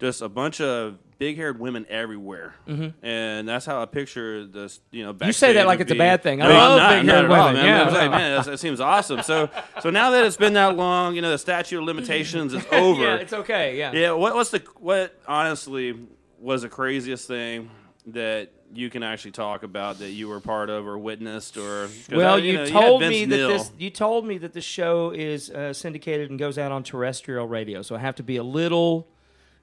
[0.00, 2.88] just a bunch of big haired women everywhere, mm-hmm.
[3.06, 4.80] and that's how I picture this.
[4.90, 6.42] You know, You say that like would it's a bad thing.
[6.42, 7.62] I No, love not, big-haired not all, women.
[7.62, 7.64] man.
[7.64, 9.22] Yeah, I'm like, man, that seems awesome.
[9.22, 9.48] So
[9.80, 13.02] so now that it's been that long, you know, the statute of limitations is over.
[13.02, 13.78] yeah, it's okay.
[13.78, 13.92] Yeah.
[13.92, 15.16] Yeah, what, what's the what?
[15.28, 15.94] Honestly,
[16.44, 17.70] was the craziest thing
[18.08, 22.34] that you can actually talk about that you were part of or witnessed or Well,
[22.34, 23.48] I- you, know, told Vince me that Neil.
[23.48, 23.72] this.
[23.78, 27.80] You told me that the show is uh, syndicated and goes out on terrestrial radio,
[27.82, 29.08] so I have to be a little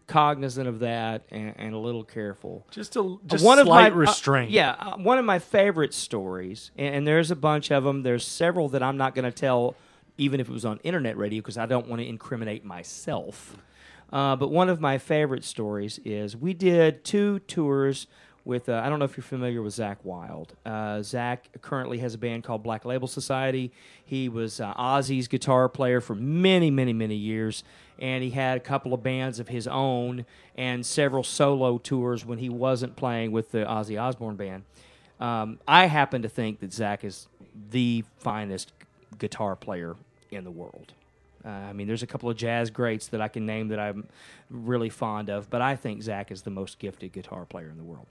[0.08, 2.66] cognizant of that and, and a little careful.
[2.72, 4.50] just a just one of my restraint.
[4.50, 8.02] Uh, yeah, uh, one of my favorite stories, and, and there's a bunch of them.
[8.04, 9.76] There's several that I'm not going to tell,
[10.18, 13.56] even if it was on internet radio, because I don't want to incriminate myself.
[14.12, 18.08] Uh, but one of my favorite stories is we did two tours
[18.44, 18.70] with.
[18.70, 20.54] Uh, I don't know if you're familiar with Zakk Wylde.
[20.66, 23.72] Uh, Zakk currently has a band called Black Label Society.
[24.04, 27.64] He was uh, Ozzy's guitar player for many, many, many years,
[28.00, 32.40] and he had a couple of bands of his own and several solo tours when
[32.40, 34.64] he wasn't playing with the Ozzy Osbourne band.
[35.20, 37.28] Um, I happen to think that Zakk is
[37.70, 38.74] the finest
[39.20, 39.96] guitar player
[40.32, 40.94] in the world.
[41.46, 44.08] Uh, I mean, there's a couple of jazz greats that I can name that I'm
[44.50, 47.84] really fond of, but I think Zakk is the most gifted guitar player in the
[47.84, 48.08] world.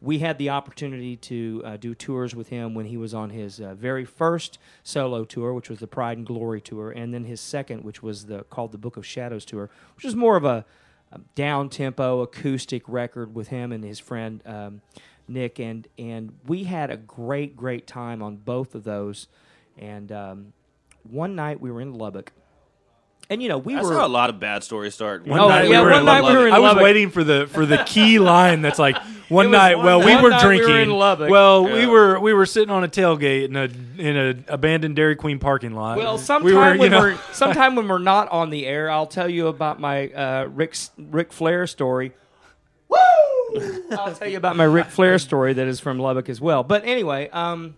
[0.00, 3.60] We had the opportunity to uh, do tours with him when he was on his
[3.60, 7.40] uh, very first solo tour, which was the Pride and Glory tour, and then his
[7.40, 10.66] second, which was the called the Book of Shadows tour, which is more of a,
[11.12, 14.82] a down tempo acoustic record with him and his friend um,
[15.26, 19.28] Nick, and and we had a great great time on both of those.
[19.78, 20.52] And um,
[21.08, 22.32] one night we were in Lubbock,
[23.30, 25.26] and you know we That's were how a lot of bad stories start.
[25.26, 26.38] One Oh, night yeah, we were one in night we Lubbock.
[26.40, 28.96] were in I was waiting for the for the key line that's like
[29.28, 29.76] one night.
[29.76, 30.90] one well, we were one night we were drinking.
[30.90, 31.30] in Lubbock.
[31.30, 31.74] Well, Yeah.
[31.74, 33.64] we were we were sitting on a tailgate in a
[34.00, 35.96] in a abandoned Dairy Queen parking lot.
[35.96, 39.06] Well, we sometime were, when know, we're sometime when we're not on the air, I'll
[39.06, 42.12] tell you about my uh, Rick Ric Flair story.
[42.88, 42.98] Woo!
[43.92, 46.62] I'll tell you about my Ric Flair story that is from Lubbock as well.
[46.62, 47.74] But anyway, um,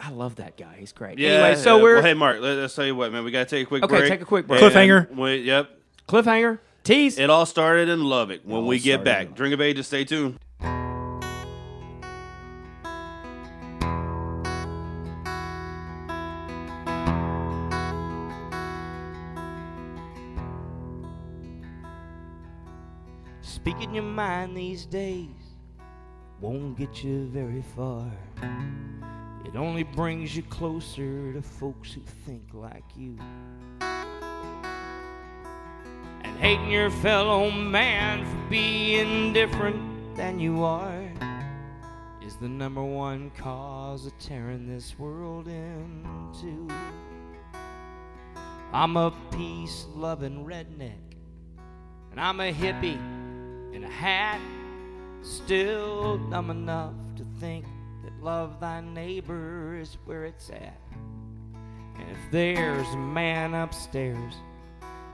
[0.00, 0.76] I love that guy.
[0.78, 1.18] He's great.
[1.18, 1.30] Yeah.
[1.30, 1.82] anyway, so yeah.
[1.82, 2.40] we're Well, hey, Mark.
[2.40, 3.22] Let, us tell you what, man.
[3.22, 4.08] We got to take a quick Okay, break.
[4.08, 4.62] take a quick break.
[4.62, 5.14] Cliffhanger.
[5.14, 5.70] we- yep.
[6.08, 7.18] cliffhanger tease.
[7.18, 8.40] It all started in Lubbock.
[8.44, 9.86] When we get back, in- Drink of Ages.
[9.86, 10.38] Stay tuned.
[23.42, 25.26] Speaking your mind these days
[26.40, 28.10] won't get you very far.
[29.44, 33.16] It only brings you closer to folks who think like you.
[36.22, 41.02] And hating your fellow man for being different than you are.
[42.22, 46.06] Is the number one cause of tearing this world in
[46.40, 46.68] two.
[48.72, 51.16] I'm a peace loving redneck,
[52.12, 53.00] and I'm a hippie
[53.74, 54.40] in a hat,
[55.22, 57.64] still dumb enough to think
[58.04, 60.80] that love thy neighbor is where it's at.
[61.98, 64.34] And if there's a man upstairs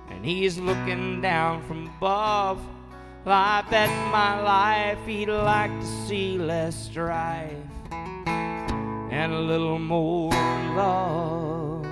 [0.08, 2.60] and he's looking down from above,
[3.24, 7.56] well, I bet my life he'd like to see less strife
[7.90, 10.30] and a little more
[10.76, 11.86] love.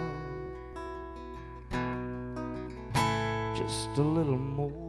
[3.57, 4.84] Just a little more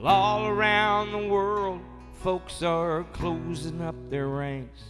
[0.00, 1.82] Well, all around the world,
[2.22, 4.80] folks are closing up their ranks.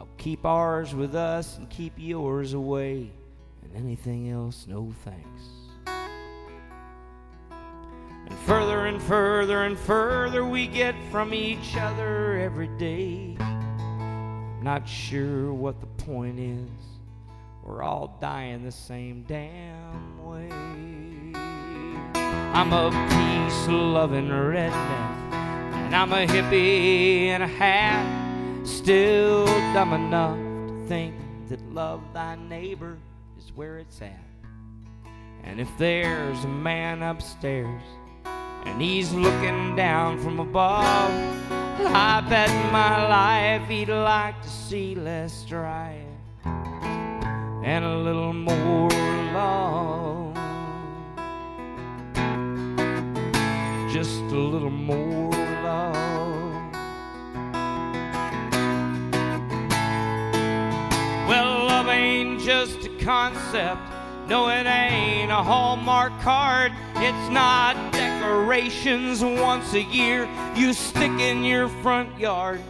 [0.00, 3.10] I'll keep ours with us and keep yours away,
[3.62, 5.42] and anything else, no thanks.
[8.26, 13.36] And further and further and further we get from each other every day.
[13.38, 16.70] I'm Not sure what the point is.
[17.62, 21.15] We're all dying the same damn way.
[22.56, 25.32] I'm a peace loving redneck,
[25.74, 28.06] and I'm a hippie in a hat.
[28.66, 31.14] Still dumb enough to think
[31.50, 32.96] that love thy neighbor
[33.38, 34.18] is where it's at.
[35.44, 37.82] And if there's a man upstairs
[38.24, 41.12] and he's looking down from above,
[41.78, 46.00] I bet my life he'd like to see less strife
[46.46, 48.88] and a little more
[49.34, 50.15] love.
[53.96, 55.94] Just a little more love.
[61.26, 63.80] Well, love ain't just a concept.
[64.28, 66.72] No, it ain't a Hallmark card.
[66.96, 72.60] It's not decorations once a year you stick in your front yard.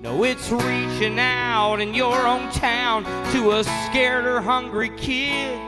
[0.00, 5.60] No, it's reaching out in your own town to a scared or hungry kid.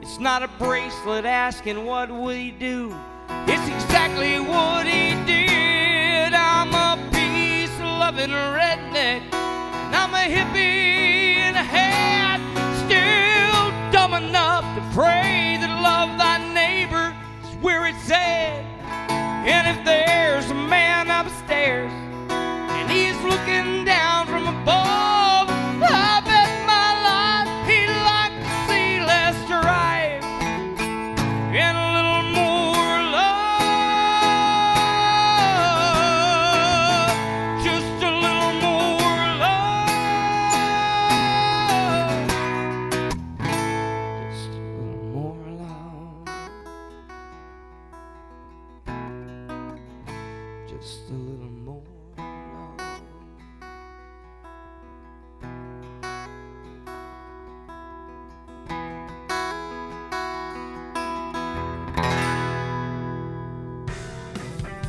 [0.00, 2.96] It's not a bracelet asking what we do.
[3.28, 6.34] It's exactly what he did.
[6.34, 9.22] I'm a peace loving redneck.
[9.32, 12.40] And I'm a hippie in a hat.
[12.86, 18.64] Still dumb enough to pray that love thy neighbor is where it's at.
[19.46, 21.92] And if there's a man upstairs
[22.30, 25.25] and he's looking down from above,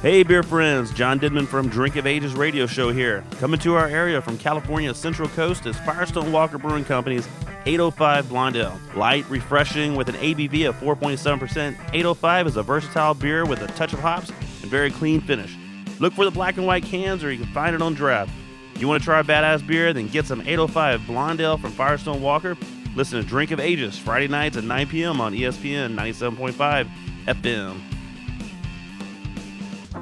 [0.07, 3.25] Hey, beer friends, John Didman from Drink of Ages radio show here.
[3.39, 7.27] Coming to our area from California's Central Coast is Firestone Walker Brewing Company's
[7.65, 8.79] 805 Blonde Ale.
[8.95, 13.91] Light, refreshing with an ABV of 4.7%, 805 is a versatile beer with a touch
[13.91, 15.57] of hops and very clean finish.
[15.99, 18.31] Look for the black and white cans or you can find it on draft.
[18.77, 19.91] You want to try a badass beer?
[19.91, 22.55] Then get some 805 Blonde Ale from Firestone Walker.
[22.95, 25.19] Listen to Drink of Ages Friday nights at 9 p.m.
[25.19, 26.89] on ESPN 97.5
[27.25, 27.96] FM.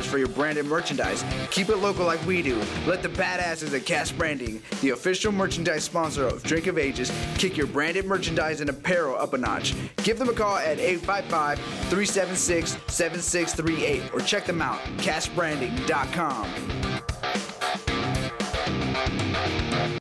[0.00, 1.24] suppliers for your branded merchandise?
[1.50, 2.60] Keep it local like we do.
[2.86, 7.56] Let the badasses at Cash Branding, the official merchandise sponsor of Drink of Ages, kick
[7.56, 9.74] your branded merchandise and apparel up a notch.
[10.02, 16.48] Give them a call at 855 376 7638 or check them out, cashbranding.com.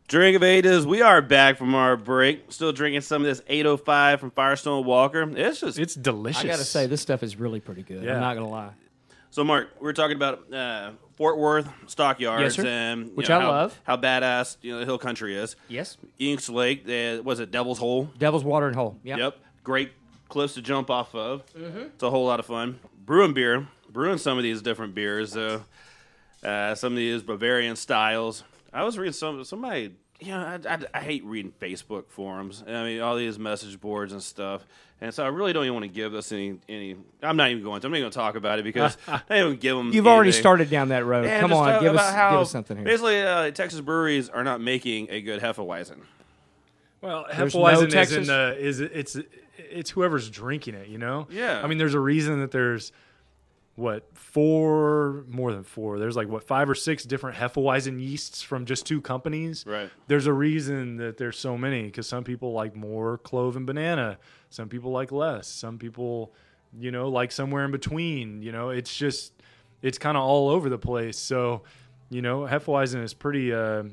[0.08, 2.52] Drink of Ages, we are back from our break.
[2.52, 5.22] Still drinking some of this 805 from Firestone Walker.
[5.38, 6.43] It's just It's delicious.
[6.43, 8.04] I gotta say, this stuff is really pretty good.
[8.04, 8.16] Yeah.
[8.16, 8.72] I'm not gonna lie.
[9.40, 12.68] So, Mark, we're talking about uh, Fort Worth stockyards Yes, sir.
[12.68, 13.80] and Which know, I how, love.
[13.86, 15.56] How badass you know the hill country is.
[15.70, 15.96] Yes.
[16.18, 18.10] Inks Lake, uh, was it Devil's Hole?
[18.18, 19.00] Devil's Water and Hole.
[19.02, 19.18] Yep.
[19.18, 19.38] Yep.
[19.64, 19.92] Great
[20.28, 21.44] cliffs to jump off of.
[21.56, 22.82] It's a whole lot of fun.
[23.06, 25.38] Brewing beer, brewing some of these different beers.
[25.38, 25.62] Uh,
[26.44, 28.44] uh, some of these Bavarian styles.
[28.74, 29.96] I was reading some somebody.
[30.20, 32.63] You know, I, I, I hate reading Facebook forums.
[32.67, 34.65] I mean, all these message boards and stuff.
[35.01, 36.97] And so I really don't even want to give this any any.
[37.24, 37.88] I'm not even going to.
[37.88, 39.91] I'm not going to talk about it because I don't even give them.
[39.93, 41.26] You've already started down that road.
[41.26, 42.86] Yeah, Come on, give us, how give us something here.
[42.86, 45.99] Basically, uh, Texas breweries are not making a good Hefeweizen.
[47.01, 48.17] Well, There's no Hefeweizen is Texas?
[48.17, 49.17] in the is it's
[49.57, 51.28] it's whoever's drinking it, you know.
[51.32, 51.61] Yeah.
[51.63, 52.91] I mean, there's a reason that there's
[53.80, 55.98] what four more than four.
[55.98, 59.66] There's like what five or six different Hefeweizen yeasts from just two companies.
[59.66, 59.90] Right.
[60.08, 64.20] There's a reason that there's so many because some people like more clove and banana,
[64.50, 66.34] some people like less, some people,
[66.78, 68.42] you know, like somewhere in between.
[68.44, 69.34] You know, it's just
[69.82, 71.18] it's kind of all over the place.
[71.18, 71.64] So,
[72.10, 73.54] you know, Hefeweizen is pretty.
[73.54, 73.84] Uh,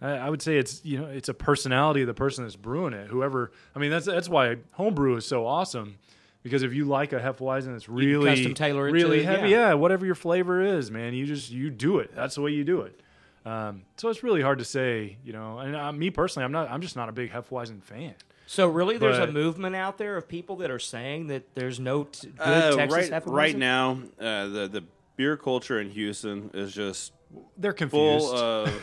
[0.00, 2.94] I, I would say it's you know it's a personality of the person that's brewing
[2.94, 3.08] it.
[3.08, 5.98] Whoever I mean that's that's why homebrew is so awesome
[6.42, 9.68] because if you like a Hefeweizen that's really custom tailor it really to- heavy, yeah.
[9.68, 9.74] yeah.
[9.74, 12.14] whatever your flavor is, man, you just you do it.
[12.14, 13.00] That's the way you do it.
[13.44, 15.58] Um, so it's really hard to say, you know.
[15.58, 16.70] And uh, me personally, I'm not.
[16.70, 18.14] I'm just not a big Hefeweizen fan.
[18.46, 22.04] So really, there's a movement out there of people that are saying that there's no
[22.04, 23.32] t- good Uh, Texas right, Hefeweizen?
[23.32, 24.84] right now, uh, the the
[25.16, 27.12] beer culture in Houston is just
[27.56, 28.26] They're confused.
[28.26, 28.82] full of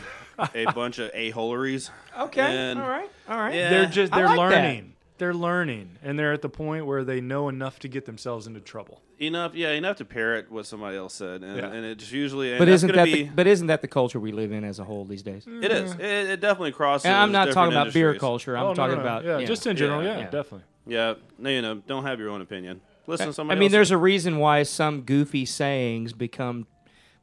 [0.54, 1.90] a bunch of a holeries.
[2.18, 3.54] Okay, And- all right, all right.
[3.54, 3.70] Yeah.
[3.70, 4.84] they're just they're like that.
[5.20, 5.34] Learning.
[5.34, 8.60] They're learning, and they're at the point where they know enough to get themselves into
[8.60, 9.02] trouble.
[9.20, 11.66] enough, yeah, enough to parrot what somebody else said, and, Yeah.
[11.72, 12.50] and it's usually.
[12.50, 14.78] And But isn't that be, the, but isn't that the culture we live in as
[14.78, 15.44] a whole these days?
[15.46, 15.90] It is.
[15.92, 16.00] Mm-hmm.
[16.00, 17.06] It, it definitely crosses.
[17.06, 18.56] And I'm not talking different about beer culture.
[18.56, 19.08] I'm Oh, talking no, no.
[19.08, 20.24] about yeah, just in general, Yeah, yeah, yeah.
[20.30, 20.64] definitely.
[20.86, 22.80] Yeah, no, you know, don't have your own opinion.
[23.08, 23.72] Listen to I mean, else.
[23.72, 26.66] there's a reason why some goofy sayings become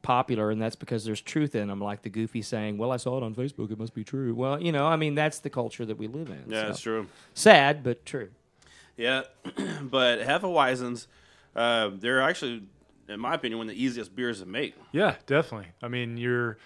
[0.06, 1.82] popular, and that's because there's truth in them.
[1.82, 4.62] Like the goofy saying, "Well, I saw it on Facebook; it must be true." Well,
[4.62, 6.44] you know, I mean, that's the culture that we live in.
[6.48, 6.70] Yeah, so.
[6.70, 7.08] it's true.
[7.34, 8.30] Sad, but true.
[8.96, 9.24] Yeah,
[9.82, 11.08] but Hefeweizens,
[11.56, 12.64] uh, they're actually,
[13.10, 14.76] in my opinion, one of the easiest beers to make.
[14.92, 15.70] Yeah, definitely.
[15.82, 16.58] I mean, your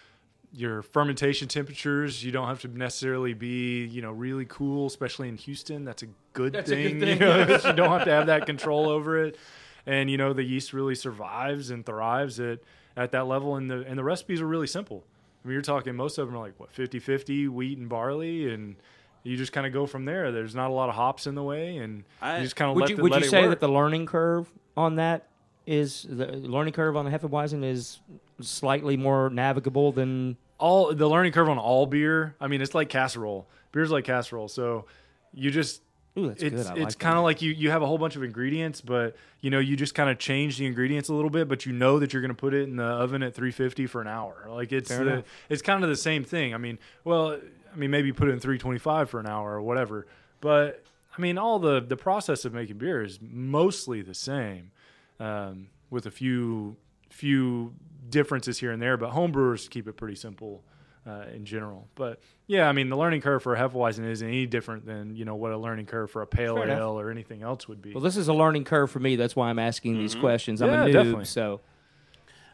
[0.51, 5.37] your fermentation temperatures, you don't have to necessarily be, you know, really cool, especially in
[5.37, 5.85] Houston.
[5.85, 6.99] That's a good That's a thing.
[6.99, 9.37] You, know, you don't have to have that control over it.
[9.85, 12.59] And you know, the yeast really survives and thrives at
[12.99, 15.03] at that level and the and the recipes are really simple.
[15.43, 18.75] I mean, you're talking most of them are like what 50-50 wheat and barley and
[19.23, 20.31] you just kind of go from there.
[20.31, 22.75] There's not a lot of hops in the way, and I- you just kind of
[22.75, 23.49] Would let you the, would let you it say work.
[23.51, 25.27] that the learning curve on that
[25.65, 27.99] is the learning curve on the Hefeweizen is
[28.41, 32.35] slightly more navigable than all the learning curve on all beer.
[32.41, 33.47] I mean, it's like casserole.
[33.71, 34.85] Beer's like casserole, so
[35.33, 35.81] you just
[36.19, 36.67] Ooh, that's it's good.
[36.67, 39.15] I it's like kind of like you you have a whole bunch of ingredients, but
[39.41, 41.99] you know you just kind of change the ingredients a little bit, but you know
[41.99, 44.47] that you're going to put it in the oven at 350 for an hour.
[44.49, 46.53] Like it's the, it's kind of the same thing.
[46.53, 47.39] I mean, well,
[47.71, 50.07] I mean maybe put it in 325 for an hour or whatever,
[50.41, 50.83] but
[51.17, 54.71] I mean all the the process of making beer is mostly the same,
[55.19, 56.77] um, with a few
[57.09, 57.73] few
[58.09, 58.97] differences here and there.
[58.97, 60.63] But homebrewers keep it pretty simple
[61.09, 61.87] uh, in general.
[61.95, 65.25] But yeah, I mean the learning curve for a Hefeweizen isn't any different than you
[65.25, 66.79] know what a learning curve for a pale Fair enough.
[66.79, 67.93] ale or anything else would be.
[67.93, 69.15] Well, this is a learning curve for me.
[69.15, 70.61] That's why I'm asking these questions.
[70.61, 71.25] I'm Yeah, a noob, definitely.
[71.25, 71.61] so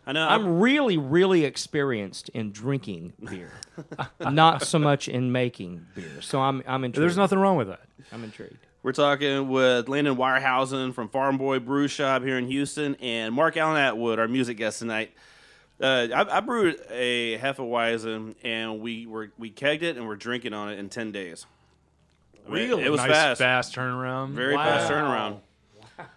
[0.07, 0.27] I know.
[0.27, 3.51] I'm, I'm really, really experienced in drinking beer,
[4.19, 6.21] not so much in making beer.
[6.21, 7.01] So I'm, I'm intrigued.
[7.03, 7.81] There's nothing wrong with that.
[8.11, 8.57] I'm intrigued.
[8.83, 13.57] we're talking with Landon Wirehausen from Farm Boy Brew Shop here in Houston, and Mark
[13.57, 15.11] Allen Atwood, our music guest tonight.
[15.81, 20.53] Uh, I, I brewed a Hefeweizen, and we were we kegged it, and we're drinking
[20.53, 21.45] on it in ten days.
[22.47, 23.75] I mean, It was nice, fast.
[23.75, 24.31] turnaround.
[24.33, 25.39] Very fast turnaround.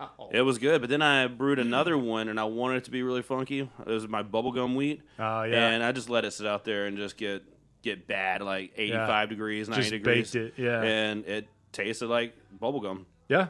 [0.00, 0.28] Wow.
[0.32, 3.02] It was good, but then I brewed another one, and I wanted it to be
[3.02, 3.60] really funky.
[3.60, 5.68] It was my bubblegum wheat, Oh, yeah.
[5.68, 7.42] and I just let it sit out there and just get
[7.82, 10.32] get bad, like eighty five degrees, ninety Just degrees.
[10.32, 10.82] baked it, yeah.
[10.82, 13.04] and it tasted like bubblegum.
[13.28, 13.48] Yeah,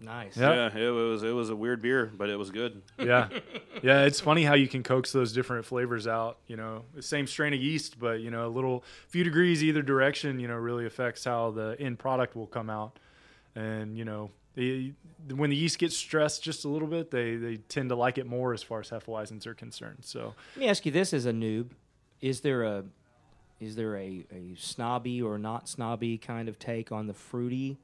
[0.00, 0.36] Nice.
[0.36, 0.70] Yeah.
[0.74, 2.82] Yeah, it was it was a weird beer, but it was good.
[2.98, 3.28] yeah,
[3.82, 4.04] yeah.
[4.04, 6.38] It's funny how you can coax those different flavors out.
[6.46, 9.82] You know, the same strain of yeast, but you know, a little few degrees either
[9.82, 10.38] direction.
[10.38, 12.98] You know, really affects how the end product will come out.
[13.56, 14.92] And you know, the,
[15.34, 18.26] when the yeast gets stressed just a little bit, they they tend to like it
[18.26, 19.98] more as far as Hefeweizens are concerned.
[20.02, 21.70] So Let me ask you this: as a noob,
[22.20, 22.84] is there a
[23.60, 27.78] is there a, a snobby or not snobby kind of take on the fruity?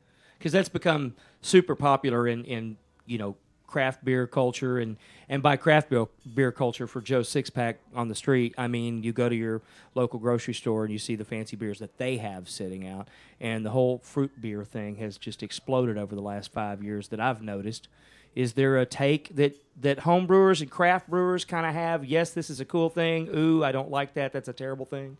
[0.44, 2.76] Because that's become super popular in, in
[3.06, 3.34] you know
[3.66, 8.08] craft beer culture and, and by craft beer, beer culture for Joe Six Pack on
[8.08, 9.62] the street, I mean you go to your
[9.94, 13.08] local grocery store and you see the fancy beers that they have sitting out,
[13.40, 17.20] and the whole fruit beer thing has just exploded over the last five years that
[17.20, 17.88] I've noticed.
[18.34, 22.04] Is there a take that that home brewers and craft brewers kind of have?
[22.04, 23.34] Yes, this is a cool thing.
[23.34, 24.34] Ooh, I don't like that.
[24.34, 25.16] That's a terrible thing.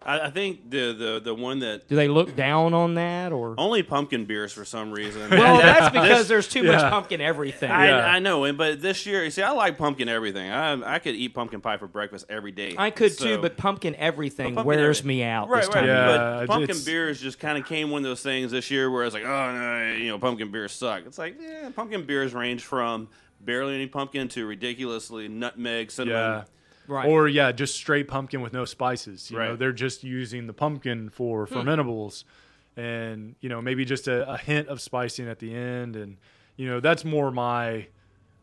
[0.00, 3.54] I, I think the, the the one that Do they look down on that or?
[3.58, 5.28] only pumpkin beers for some reason.
[5.30, 6.88] Well, that's because this- there's too much yeah.
[6.88, 7.70] pumpkin everything.
[7.70, 8.06] I, Yeah.
[8.06, 10.50] I know, and but this year, you see, I like pumpkin everything.
[10.50, 12.76] I I could eat pumpkin pie for breakfast every day.
[12.78, 15.08] I could So- too, but pumpkin everything Pumpkin wears everything.
[15.18, 15.74] me out Right, this right.
[15.74, 15.84] time.
[15.84, 16.46] of Yeah, year.
[16.46, 19.14] but pumpkin beers just kind of came one of those things this year where it's
[19.14, 21.02] like, oh no, you know, pumpkin beers suck.
[21.06, 23.08] It's like, yeah, pumpkin beers range from
[23.40, 26.20] barely any pumpkin to ridiculously nutmeg, cinnamon.
[26.20, 26.44] yeah.
[26.88, 27.06] Right.
[27.06, 29.30] Or yeah, just straight pumpkin with no spices.
[29.30, 29.58] You know, Right.
[29.58, 31.54] they're just using the pumpkin for Hmm.
[31.54, 32.24] fermentables,
[32.76, 36.16] and you know maybe just a, a hint of spicing at the end, and
[36.56, 37.86] you know that's more my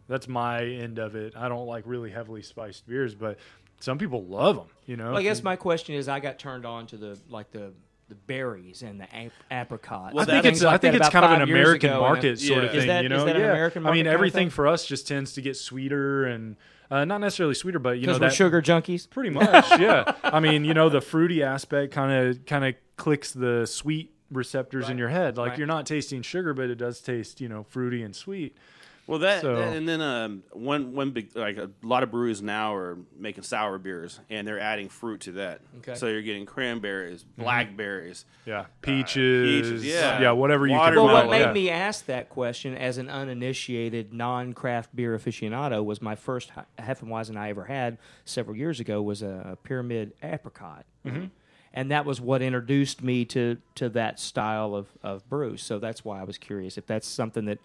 [0.08, 1.34] that's my end of it.
[1.36, 3.40] I don't like really heavily spiced beers, but
[3.80, 4.68] some people love them.
[4.86, 7.52] You know, Well, I guess my question is, I got turned on to the like
[7.52, 7.74] the
[8.08, 10.14] the berries and the ap- apricot.
[10.14, 12.86] Well, I think it's I think it's kind of an American market sort of thing.
[12.88, 13.70] That- you know, yeah.
[13.74, 16.56] I mean, kind of everything for us just tends to get sweeter and
[16.92, 19.10] uh, not necessarily sweeter, but you know we're sugar junkies.
[19.10, 20.14] Pretty much, yeah.
[20.24, 24.90] I mean, you know, the fruity aspect kind of kind of clicks the sweet receptors
[24.90, 25.38] in your head.
[25.38, 25.58] Like Right.
[25.60, 28.56] you're not tasting sugar, but it does taste, you know, fruity and sweet.
[29.08, 32.42] Well, that, So- that- and then um, one one big like a lot of breweries
[32.42, 35.62] now are making sour beers and they're adding fruit to that.
[35.80, 35.94] Okay.
[35.96, 38.26] So you're getting cranberries, blackberries.
[38.46, 40.22] Yeah, peaches, peaches, yeah.
[40.22, 40.80] yeah, whatever you can.
[40.80, 41.14] Watermelon.
[41.14, 41.54] Well, what made yeah.
[41.54, 47.38] me ask that question as an uninitiated non-craft beer aficionado was my first He- Hefeweizen
[47.38, 50.86] I ever had several years ago was a pyramid apricot.
[51.06, 51.26] Mm-hmm.
[51.74, 55.58] And that was what introduced me to, to that style of, of brew.
[55.58, 57.60] So that's why I was curious if that's something that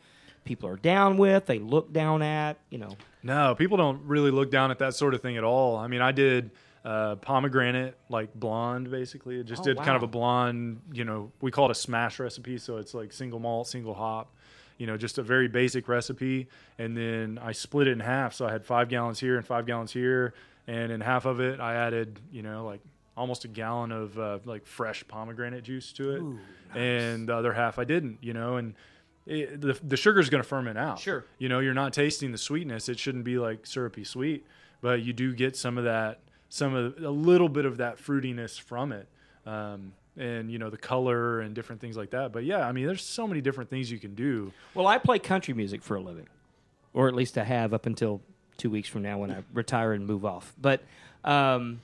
[0.45, 2.97] people are down with, they look down at, you know.
[3.23, 5.77] No, people don't really look down at that sort of thing at all.
[5.77, 6.51] I mean, I did
[6.85, 9.39] uh, pomegranate, like blonde, basically.
[9.39, 12.19] It just Oh, did kind of a blonde, you know, we call it a smash
[12.19, 12.57] recipe.
[12.59, 14.35] So it's like single malt, single hop,
[14.79, 16.49] you know, just a very basic recipe.
[16.79, 18.33] And then I split it in half.
[18.33, 20.33] So I had five gallons here and five gallons here.
[20.67, 22.81] And in half of it, I added, you know, like
[23.17, 26.23] almost a gallon of uh, like fresh pomegranate juice to it.
[26.75, 28.75] And the other half I didn't, you know, and
[29.27, 30.99] it, the, the sugar is going to ferment out.
[30.99, 31.25] Sure.
[31.39, 32.89] You know, you're not tasting the sweetness.
[32.89, 34.47] It shouldn't be like syrupy sweet,
[34.81, 38.61] but you do get some of that, some of a little bit of that fruitiness
[38.61, 39.09] from it.
[39.47, 42.33] Um, and you know the color and different things like that.
[42.33, 44.53] But yeah, I mean, there's so many different things you can do.
[44.75, 46.29] Well, I play country music for a living,
[46.93, 48.21] or at least I have up until
[48.57, 50.53] two weeks from now when I retire and move off.
[50.61, 50.83] But
[51.25, 51.81] um,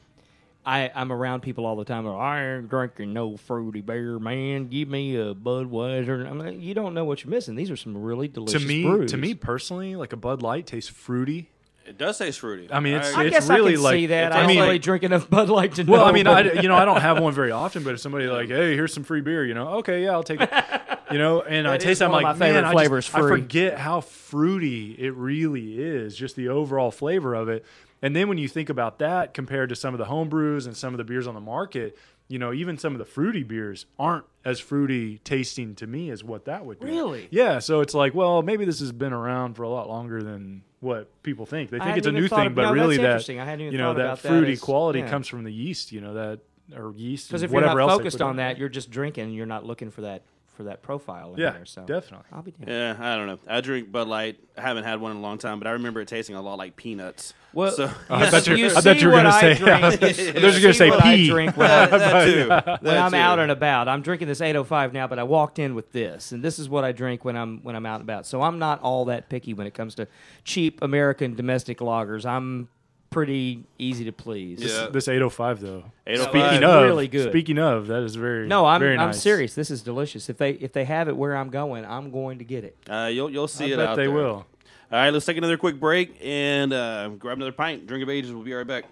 [0.67, 2.03] I, I'm around people all the time.
[2.05, 4.67] Who are, I ain't drinking no fruity beer, man.
[4.67, 6.29] Give me a Budweiser.
[6.29, 7.55] I'm like, you don't know what you're missing.
[7.55, 9.11] These are some really delicious to me, brews.
[9.13, 11.51] to me personally, like a Bud Light tastes fruity.
[11.87, 12.67] It does taste fruity.
[12.73, 14.33] I mean, it's- I- I it's guess really I can like- see that.
[14.33, 15.93] I I don't mean- really drink enough Bud Light to know.
[15.93, 18.27] Well, I mean, I, you know, I don't have one very often, but if somebody
[18.27, 20.51] like, hey, here's some free beer, you know, okay, yeah, I'll take it.
[21.09, 23.29] You know, and I taste is I'm like, my favorite man, flavors, I, just, I
[23.29, 27.65] forget how fruity it really is, just the overall flavor of it.
[28.03, 30.77] And then when you think about that compared to some of the home brews and
[30.77, 31.97] some of the beers on the market,
[32.29, 36.23] you know, even some of the fruity beers aren't as fruity tasting to me as
[36.23, 36.87] what that would be.
[36.87, 37.29] Really?
[37.31, 37.59] Yeah.
[37.61, 41.23] So it's like, well, maybe this has been around for a lot longer than what
[41.23, 41.71] people think.
[41.71, 43.41] They think it's a new thing, of- but no, really that interesting.
[43.41, 45.09] I hadn't even you know that fruity as- quality yeah.
[45.09, 45.93] comes from the yeast.
[45.93, 46.41] You know that
[46.75, 49.31] or yeast Because if you're not focused on that, you're just drinking.
[49.31, 50.23] You're not looking for that
[50.57, 51.67] for that profile in Yeah, there.
[51.67, 52.27] So definitely.
[52.33, 52.69] I'll be down.
[52.69, 53.39] yeah, I don't know.
[53.47, 54.39] I drink Bud Light.
[54.59, 56.57] I haven't had one in a long time, but I remember it tasting a lot
[56.59, 57.35] like peanuts.
[57.53, 59.55] Well, so I thought you- you I thought see you were what gonna I say-
[59.55, 61.29] drink- I thought you you were gonna see say what I pee.
[61.29, 62.49] drink when that, I- that too.
[62.49, 63.17] when That I'm too.
[63.17, 63.89] out and about.
[63.89, 66.85] I'm drinking this 805 now, but I walked in with this, and this is what
[66.85, 68.27] I drink when I'm when I'm out and about.
[68.27, 70.09] So I'm not all that picky when it comes to
[70.45, 72.25] cheap American domestic lagers.
[72.27, 72.69] I'm
[73.17, 74.61] pretty easy to please.
[74.61, 74.89] Yeah.
[74.93, 75.85] This 805 though.
[76.07, 76.21] 805.
[76.51, 77.31] Speaking of, really good.
[77.31, 79.23] Speaking of, that is very No, I'm very I'm nice.
[79.23, 79.55] serious.
[79.55, 80.29] This is delicious.
[80.29, 82.77] If they if they have it where I'm going, I'm going to get it.
[82.87, 84.15] Uh, you'll you'll see I it bet out they there.
[84.15, 84.35] will.
[84.35, 84.47] All
[84.91, 87.87] right, let's take another quick break and uh, grab another pint.
[87.87, 88.35] Drink of ages.
[88.35, 88.85] We'll be right back.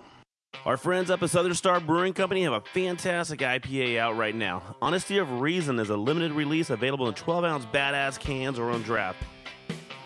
[0.64, 4.62] Our friends up at Southern Star Brewing Company have a fantastic IPA out right now.
[4.80, 8.80] Honesty of Reason is a limited release available in 12 ounce badass cans or on
[8.84, 9.22] draft.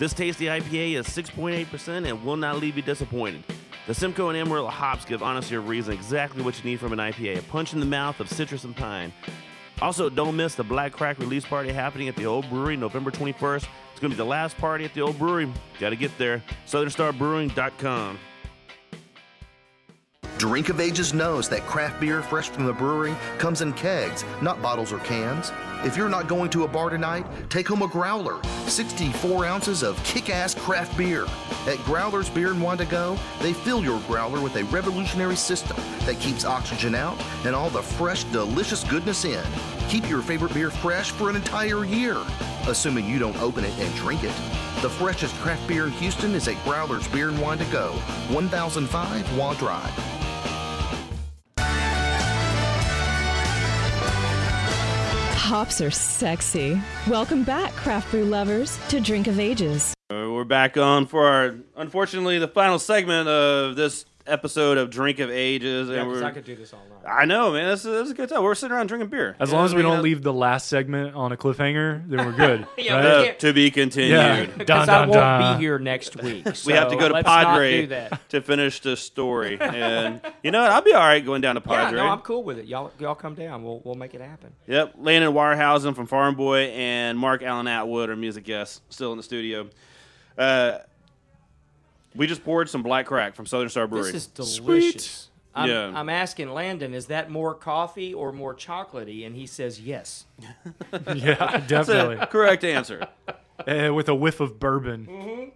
[0.01, 3.45] This tasty IPA is 6.8% and will not leave you disappointed.
[3.89, 6.99] The Simcoe and Amarillo hops give Honesty of Reason exactly what you need from an
[6.99, 9.15] IPA a punch in the mouth of citrus and pine.
[9.81, 13.67] Also, don't miss the Black Crack release party happening at the Old Brewery November 21st.
[13.91, 15.51] It's going to be the last party at the Old Brewery.
[15.81, 16.43] Got to get there.
[16.67, 18.19] SouthernStarBrewing.com.
[20.37, 24.61] Drink of Ages knows that craft beer fresh from the brewery comes in kegs, not
[24.61, 25.51] bottles or cans.
[25.85, 30.03] If you're not going to a bar tonight, take home a growler, 64 ounces of
[30.03, 31.23] kick ass craft beer.
[31.69, 35.77] At Growlers Beer and Wine to Go, they fill your growler with a revolutionary system
[36.01, 39.45] that keeps oxygen out and all the fresh, delicious goodness in.
[39.89, 42.17] Keep your favorite beer fresh for an entire year,
[42.67, 44.35] assuming you don't open it and drink it.
[44.83, 47.93] The freshest craft beer in Houston is at Growlers Beer and Wine to Go,
[48.31, 50.28] 1005 Waugh Drive.
[55.49, 56.79] Hops are sexy.
[57.09, 59.95] Welcome back, craft brew lovers, to Drink of Ages.
[60.11, 65.19] Uh, we're back on for our, unfortunately, the final segment of this episode of Drink
[65.19, 65.89] of Ages.
[65.89, 67.11] Yeah, and 'cause we're, I could do this all night.
[67.11, 67.69] I know, man.
[67.69, 68.43] This is, this is a good time.
[68.43, 69.35] We're sitting around drinking beer.
[69.41, 72.27] As You long as we what don't leave the last segment on a cliffhanger, then
[72.27, 72.67] we're good.
[72.79, 73.23] Yeah, right?
[73.23, 74.11] we Uh, to be continued.
[74.13, 74.45] Yeah.
[74.45, 75.57] Because Dun, I dun, won't dun.
[75.57, 76.47] be here next week.
[76.67, 77.87] We have to go to Padre
[78.29, 79.59] to finish the story.
[79.79, 80.71] And you know what?
[80.73, 81.77] I'll be all right going down to Padre.
[81.79, 81.99] Yeah, Padre.
[82.01, 82.67] no, I'm cool with it.
[82.67, 83.63] Y'all, y'all come down.
[83.65, 84.53] We'll, we'll make it happen.
[84.67, 89.17] Yep, Landon Wirehausen from Farm Boy and Mark Allen Atwood are music guests still in
[89.17, 89.69] the studio.
[90.37, 90.79] Uh,
[92.15, 94.13] we just poured some black crack from Southern Star Brewery.
[94.13, 95.31] This is delicious.
[95.55, 95.93] I'm, Yeah.
[95.95, 99.27] I'm asking Landon, is that more coffee or more chocolatey?
[99.27, 100.27] And he says yes.
[101.15, 101.35] yeah,
[101.67, 102.17] That's definitely.
[102.17, 103.07] a correct answer.
[103.67, 105.53] Uh, with a whiff of bourbon.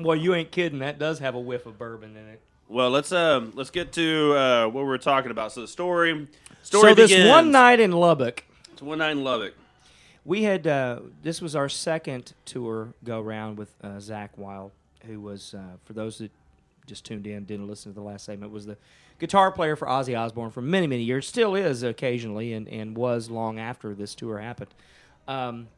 [0.00, 0.78] Well, you ain't kidding.
[0.80, 2.40] That does have a whiff of bourbon in it.
[2.68, 5.52] Well, let's um, let's get to uh, what we are talking about.
[5.52, 6.28] So the story,
[6.62, 9.54] story so this one night in Lubbock, It's one night in Lubbock.
[10.24, 14.72] we had uh, this was our second tour go round with uh, Zakk Wylde,
[15.06, 16.30] who was uh, for those that
[16.86, 18.76] just tuned in didn't listen to the last segment was the
[19.18, 23.30] guitar player for Ozzy Osbourne for many many years, still is occasionally, and and was
[23.30, 24.74] long after this tour happened.
[25.26, 25.68] Um,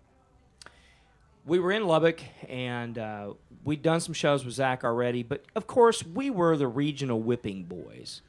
[1.46, 3.32] we were in Lubbock and uh,
[3.64, 7.64] we'd done some shows with Zakk already, but of course we were the regional whipping
[7.64, 8.22] boys.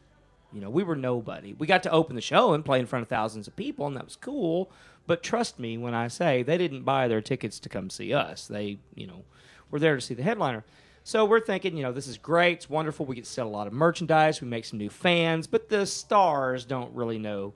[0.54, 1.54] You know, we were nobody.
[1.54, 3.96] We got to open the show and play in front of thousands of people, and
[3.96, 4.70] that was cool.
[5.08, 8.48] But trust me when I say they didn't buy their tickets to come see us.
[8.48, 9.24] They, you know,
[9.72, 10.63] were there to see the headliner.
[11.03, 12.57] So we're thinking, you know, this is great.
[12.57, 13.05] It's wonderful.
[13.05, 14.39] We get to sell a lot of merchandise.
[14.39, 17.53] We make some new fans, but the stars don't really know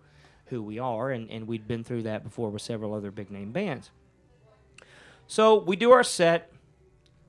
[0.48, 3.52] who we are, and, and we'd been through that before with several other big name
[3.52, 3.92] bands.
[5.28, 6.52] So we do our set.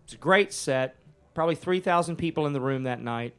[0.05, 0.97] It's a great set.
[1.34, 3.34] Probably 3,000 people in the room that night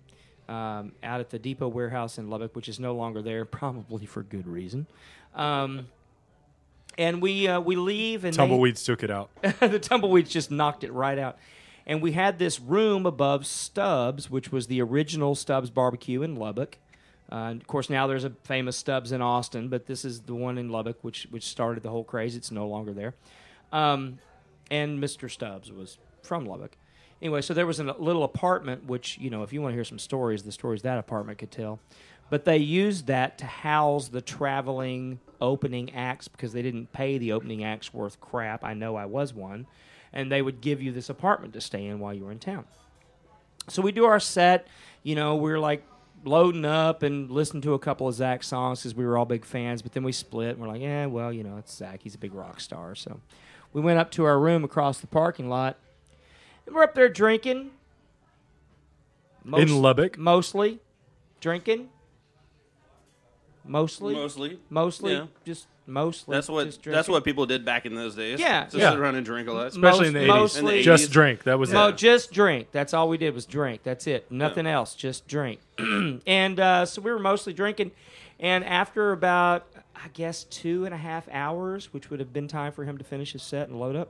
[0.48, 4.24] um, out at the Depot Warehouse in Lubbock, which is no longer there, probably for
[4.24, 4.88] good reason.
[5.36, 5.88] Um,
[6.98, 9.30] and we uh, we leave and they- Tumbleweeds took it out.
[9.42, 11.38] the tumbleweeds just knocked it right out.
[11.86, 16.80] And we had this room above Stubbs, which was the original Stubbs barbecue in Lubbock.
[17.32, 20.36] Uh, and of course, now there's a famous Stubbs in Austin, but this is the
[20.36, 22.36] one in Lubbock, which which started the whole craze.
[22.36, 23.16] It's no longer there.
[23.72, 24.20] Um,
[24.70, 25.30] and Mr.
[25.32, 26.78] Stubbs was from Lubbock.
[27.22, 29.84] Anyway, so there was a little apartment, which you know, if you want to hear
[29.84, 31.80] some stories, the stories that apartment could tell.
[32.30, 37.32] But they used that to house the traveling opening acts because they didn't pay the
[37.32, 38.64] opening acts worth crap.
[38.64, 39.66] I know I was one,
[40.12, 42.66] and they would give you this apartment to stay in while you were in town.
[43.70, 44.68] So we do our set.
[45.04, 45.86] You know, we're like
[46.26, 49.46] loading up and listening to a couple of Zakk songs because we were all big
[49.46, 49.82] fans.
[49.82, 50.52] But then we split.
[50.52, 52.02] And we're like, yeah, well, you know, it's Zakk.
[52.02, 52.96] He's a big rock star.
[52.96, 53.20] So
[53.74, 55.78] we went up to our room across the parking lot.
[56.66, 57.72] And we're up there drinking.
[59.46, 60.18] In Lubbock?
[60.18, 60.80] Mostly
[61.40, 61.90] drinking.
[63.68, 64.14] Mostly.
[64.14, 64.60] Mostly.
[64.70, 65.14] Mostly.
[65.14, 65.26] Yeah.
[65.46, 66.36] Just mostly.
[66.36, 68.40] That's what just that's what people did back in those days.
[68.40, 68.64] Yeah.
[68.66, 68.92] just Yeah.
[68.92, 70.28] sit around and drink a lot, Especially in the 80s.
[70.28, 71.44] mostly- In the Just drink.
[71.44, 71.98] That was No, it.
[71.98, 72.70] just drink.
[72.72, 73.84] That's all we did was drink.
[73.84, 74.30] That's it.
[74.32, 74.96] Nothing else.
[74.96, 75.60] Just drink.
[76.26, 77.92] and uh, so we were mostly drinking.
[78.40, 79.66] And after about,
[79.96, 83.04] I guess, two and a half hours, which would have been time for him to
[83.04, 84.10] finish his set and load up,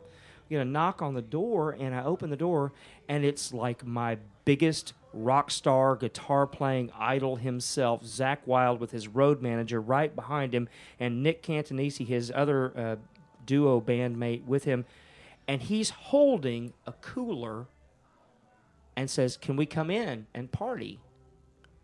[0.49, 2.74] we get a knock on the door, and I open the door,
[3.08, 9.07] and it's like my biggest rock star guitar playing idol himself, Zakk Wylde, with his
[9.07, 12.95] road manager right behind him, and Nick Catanese, his other uh,
[13.45, 14.86] duo bandmate, with him.
[15.47, 17.68] And he's holding a cooler
[18.95, 20.99] and says, Can we come in and party?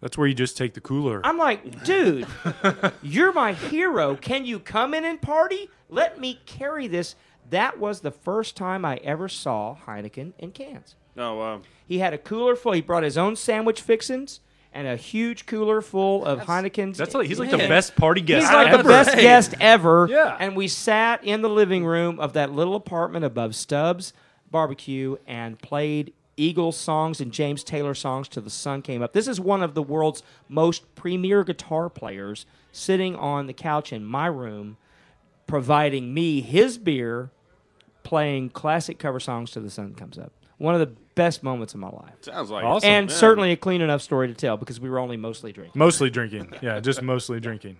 [0.01, 1.21] That's where you just take the cooler.
[1.23, 2.27] I'm like, dude,
[3.01, 4.17] you're my hero.
[4.17, 5.69] Can you come in and party?
[5.87, 7.15] Let me carry this.
[7.51, 10.95] That was the first time I ever saw Heineken in cans.
[11.17, 11.61] Oh wow.
[11.87, 12.71] He had a cooler full.
[12.71, 14.39] He brought his own sandwich fixins
[14.73, 16.97] and a huge cooler full of Heineken's.
[16.97, 18.47] That's like he's like the best party guest.
[18.47, 18.89] He's like the ever.
[18.89, 20.07] best guest ever.
[20.13, 20.35] Yeah.
[20.39, 24.13] And we sat in the living room of that little apartment above Stubbs
[24.49, 29.13] Barbecue and played Eagles songs and James Taylor songs till the sun came up.
[29.13, 34.03] This is one of the world's most premier guitar players sitting on the couch in
[34.03, 34.77] my room,
[35.47, 37.29] providing me his beer,
[38.03, 40.31] playing classic cover songs till the sun comes up.
[40.63, 42.13] One of the best moments of my life.
[42.21, 42.89] Sounds like Awesome.
[42.89, 43.17] and man.
[43.17, 45.77] certainly a clean enough story to tell because we were only mostly drinking.
[45.77, 46.53] Mostly drinking.
[46.61, 47.75] Yeah, just mostly drinking.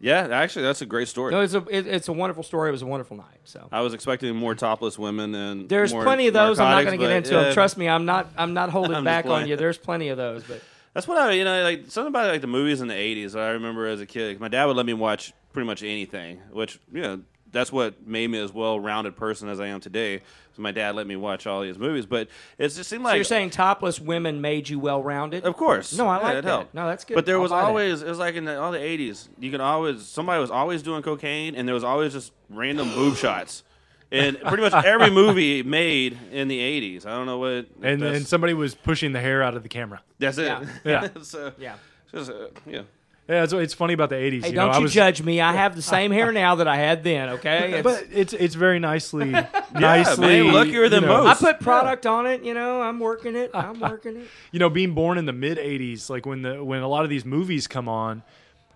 [0.00, 1.30] Yeah, actually, that's a great story.
[1.30, 2.70] No, it's a it, it's a wonderful story.
[2.70, 3.38] It was a wonderful night.
[3.44, 6.58] So I was expecting more topless women and there's more plenty of those.
[6.58, 7.54] I'm not going to get into yeah, them.
[7.54, 8.28] Trust me, I'm not.
[8.36, 9.54] I'm not holding I'm back on you.
[9.54, 10.60] There's plenty of those, but
[10.94, 13.38] That's what I, you know, like something about like the movies in the '80s.
[13.38, 16.80] I remember as a kid, my dad would let me watch pretty much anything, which
[16.92, 17.20] you know,
[17.52, 20.20] that's what made me as well-rounded person as I am today.
[20.54, 22.28] So my dad let me watch all these movies, but
[22.58, 25.44] it just seemed so like you're saying topless women made you well rounded?
[25.44, 25.96] Of course.
[25.96, 26.48] No, I Yeah, like it that.
[26.48, 26.74] helped.
[26.74, 27.14] No, that's good.
[27.14, 27.68] But there I'll was buy that.
[27.68, 29.28] always it was like in the, all the eighties.
[29.38, 33.16] You could always somebody was always doing cocaine, and there was always just random boob
[33.16, 33.62] shots.
[34.10, 37.04] And pretty much every movie made in the eighties.
[37.06, 37.66] I don't know what.
[37.82, 40.00] And that's, and somebody was pushing the hair out of the camera.
[40.18, 40.46] that's it.
[40.46, 40.64] Yeah.
[40.84, 41.08] Yeah.
[41.22, 41.74] so Yeah.
[42.12, 42.82] just, uh, yeah.
[43.28, 44.42] Yeah, it's, it's funny about the '80s.
[44.42, 45.40] Hey, you don't know, I you was, judge me.
[45.40, 47.28] I have the same hair now that I had then.
[47.30, 49.30] Okay, It's- But it's it's very nicely,
[49.74, 50.42] nicely.
[50.42, 52.42] man, luckier than you know, I put product on it.
[52.42, 53.50] You know, I'm working it.
[53.54, 54.28] I'm working it.
[54.50, 57.10] You know, being born in the mid '80s, like when the when a lot of
[57.10, 58.22] these movies come on,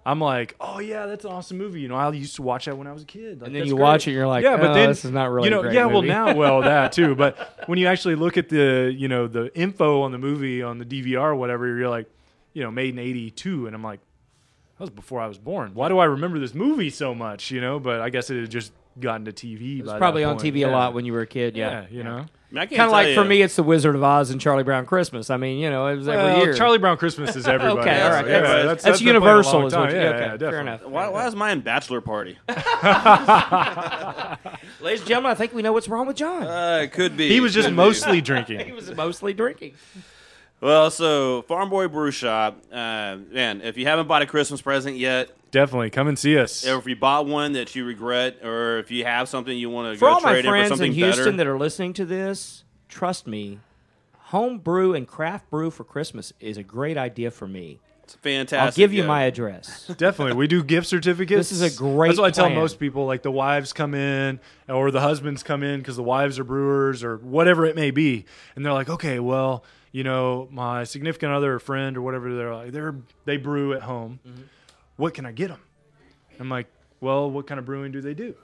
[0.05, 1.81] I'm like, oh yeah, that's an awesome movie.
[1.81, 3.41] You know, I used to watch that when I was a kid.
[3.41, 3.83] Like, And then you great.
[3.83, 5.87] watch it, you're like, yeah, but "Oh, then this is not really you know, yeah,
[5.87, 7.15] well now, well that too.
[7.15, 10.77] But when you actually look at the you know the info on the movie on
[10.77, 12.07] the DVR or whatever, you're like,
[12.53, 14.01] you know, made in '82, and I'm like,
[14.83, 15.73] was before I was born.
[15.75, 17.51] Why do I remember this movie so much?
[17.51, 19.79] You know, but I guess it had just gotten to TV.
[19.79, 20.39] It was by probably that on.
[20.39, 20.67] TV yeah.
[20.67, 21.57] a lot when you were a kid.
[21.57, 22.27] Yeah, Yeah, you know.
[22.55, 24.63] I, mean, Kind of like you- for me, it's The Wizard of Oz and Charlie
[24.63, 25.31] Brown Christmas.
[25.31, 26.53] I mean, you know, it was every Well, year.
[26.53, 27.81] Charlie Brown Christmas is everybody.
[27.81, 30.09] Okay, all right, Yeah, that's- that's, that's been playing a universal is what you- yeah,
[30.09, 30.85] okay, yeah, fair enough.
[30.85, 32.37] Why, why is mine bachelor party?
[34.83, 36.43] Ladies and gentlemen, I think we know what's wrong with John.
[36.43, 37.29] Uh, it could be.
[37.31, 38.33] He was just mostly be.
[38.33, 39.73] mostly he was mostly drinking.
[40.63, 43.63] Well, so Farm Boy Brew Shop, uh, man.
[43.63, 46.65] If you haven't bought a Christmas present yet, Definitely come and see us.
[46.65, 49.93] or if you bought one that you regret, or if you have something you want
[49.93, 51.59] to For go all my trade in for friends something in Houston better, that are
[51.59, 53.59] listening to this, trust me,
[54.13, 57.81] home brew and craft brew for Christmas is a great idea for me.
[58.05, 58.61] it's fantastic.
[58.61, 59.09] I'll give you yeah.
[59.09, 59.89] my address.
[59.99, 61.51] Definitely, we do gift certificates.
[61.51, 62.57] This is a great That's what I tell plan.
[62.57, 63.05] most people.
[63.07, 64.39] Like the wives come in,
[64.69, 68.27] or the husbands come in because the wives are brewers, or whatever it may be,
[68.55, 72.55] and they're like, okay, well, you know, my significant other or friend or whatever, they're
[72.55, 74.19] like, they're they brew at home.
[74.27, 74.43] Mm-hmm.
[74.97, 75.61] What can I get them?
[76.41, 76.67] I'm like,
[77.01, 78.35] well, what kind of brewing do they do?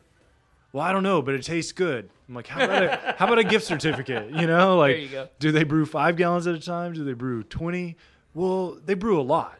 [0.73, 2.11] Well, I don't know, but it tastes good.
[2.29, 4.31] I'm like, how about a, how about a gift certificate?
[4.31, 6.93] You know, like, you do they brew five gallons at a time?
[6.93, 7.97] Do they brew twenty?
[8.35, 9.59] Well, they brew a lot.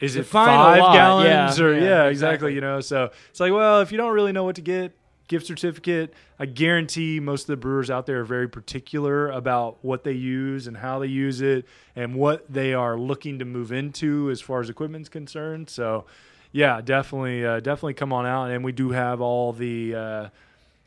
[0.00, 2.10] Is it five lot, gallons yeah, or yeah, yeah, exactly.
[2.10, 2.54] exactly.
[2.54, 4.96] You know, so it's like, well, if you don't really know what to get,
[5.28, 6.12] gift certificate.
[6.38, 10.66] I guarantee most of the brewers out there are very particular about what they use
[10.66, 14.60] and how they use it and what they are looking to move into as far
[14.60, 15.70] as equipment's concerned.
[15.70, 16.06] So,
[16.50, 20.28] yeah, definitely, uh, definitely come on out, and we do have all the uh,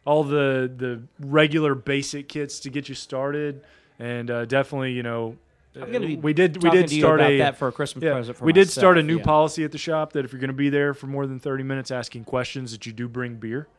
[0.06, 3.64] all the the regular basic kits to get you started,
[4.00, 5.38] and uh, definitely, you know.
[5.74, 8.70] We did we did start a that for a Christmas yeah, present for we did
[8.70, 9.24] start a new yeah.
[9.24, 11.64] policy at the shop that if you're going to be there for more than 30
[11.64, 13.70] minutes asking questions that you do bring beer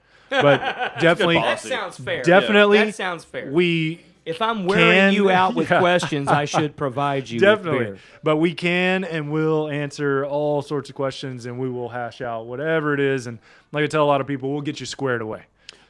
[0.40, 0.58] but
[1.00, 2.22] definitely That sounds fair.
[2.22, 3.50] definitely That sounds fair.
[3.50, 5.80] we if I'm wearing can- you out with yeah.
[5.80, 7.98] questions, I should provide you definitely with beer.
[8.22, 12.46] but we can and will answer all sorts of questions and we will hash out
[12.46, 13.38] whatever it is and
[13.72, 15.42] like i tell a lot of people we'll get you squared away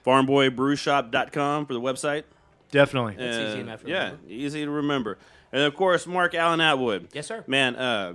[0.06, 2.24] farmboybrewshop.com for the website.
[2.70, 4.22] definitely That's easy enough to yeah, remember.
[4.28, 5.18] easy to remember.
[5.52, 7.08] And of course, Mark Allen Atwood.
[7.12, 7.44] Yes, sir.
[7.46, 8.14] Man, uh,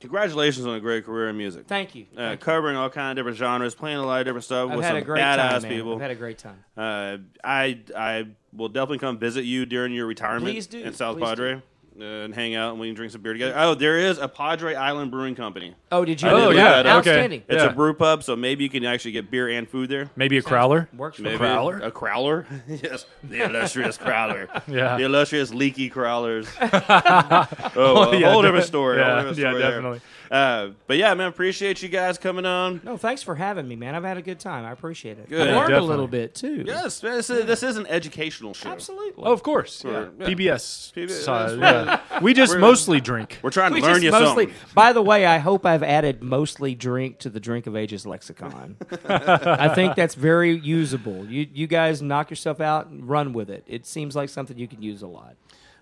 [0.00, 1.66] congratulations on a great career in music.
[1.66, 2.06] Thank you.
[2.12, 2.44] Uh, Thank you.
[2.44, 4.92] covering all kind of different genres, playing a lot of different stuff I've with had
[4.92, 5.94] some a great badass time, people.
[5.94, 6.64] I've had a great time.
[6.76, 10.82] Uh, I I will definitely come visit you during your retirement Please do.
[10.82, 11.62] in South Please Padre
[12.00, 13.54] uh, and hang out and we can drink some beer together.
[13.56, 15.74] Oh, there is a Padre Island Brewing Company.
[15.92, 16.28] Oh, did you?
[16.28, 16.98] I did Oh, look yeah, that up.
[17.00, 17.10] okay.
[17.10, 17.42] Outstanding.
[17.48, 17.70] It's Yeah.
[17.70, 20.10] a brew pub, so maybe you can actually get beer and food there.
[20.16, 21.80] maybe a crowler Works for Maybe crowler?
[21.84, 22.44] A crowler?
[22.68, 23.06] yes.
[23.22, 24.48] The illustrious crowler.
[24.66, 24.96] Yeah.
[24.96, 26.48] The illustrious leaky crowlers.
[27.76, 28.98] oh, a yeah, whole de- different story.
[28.98, 29.70] yeah, whole different yeah, story there.
[29.70, 30.00] definitely.
[30.28, 32.80] Uh, but yeah, man, appreciate you guys coming on.
[32.82, 33.94] No, thanks for having me, man.
[33.94, 34.64] I've had a good time.
[34.64, 35.28] I appreciate it.
[35.28, 35.40] Good.
[35.46, 35.88] I Yeah, learned a definitely.
[35.88, 36.64] little bit too.
[36.66, 38.70] Yes, this is, this is an educational show.
[38.70, 39.22] absolutely.
[39.24, 40.06] oh of course yeah.
[40.18, 40.26] Yeah.
[40.26, 42.00] pbs PBS, side, yeah.
[42.20, 44.46] we just We're- mostly drink We're trying to We learn just you mostly.
[44.46, 44.70] something.
[44.74, 48.76] By the way, I hope I've added mostly drink to the Drink of Ages lexicon.
[49.08, 51.24] I think that's very usable.
[51.26, 53.64] You you guys knock yourself out and run with it.
[53.66, 55.36] It seems like something you can use a lot.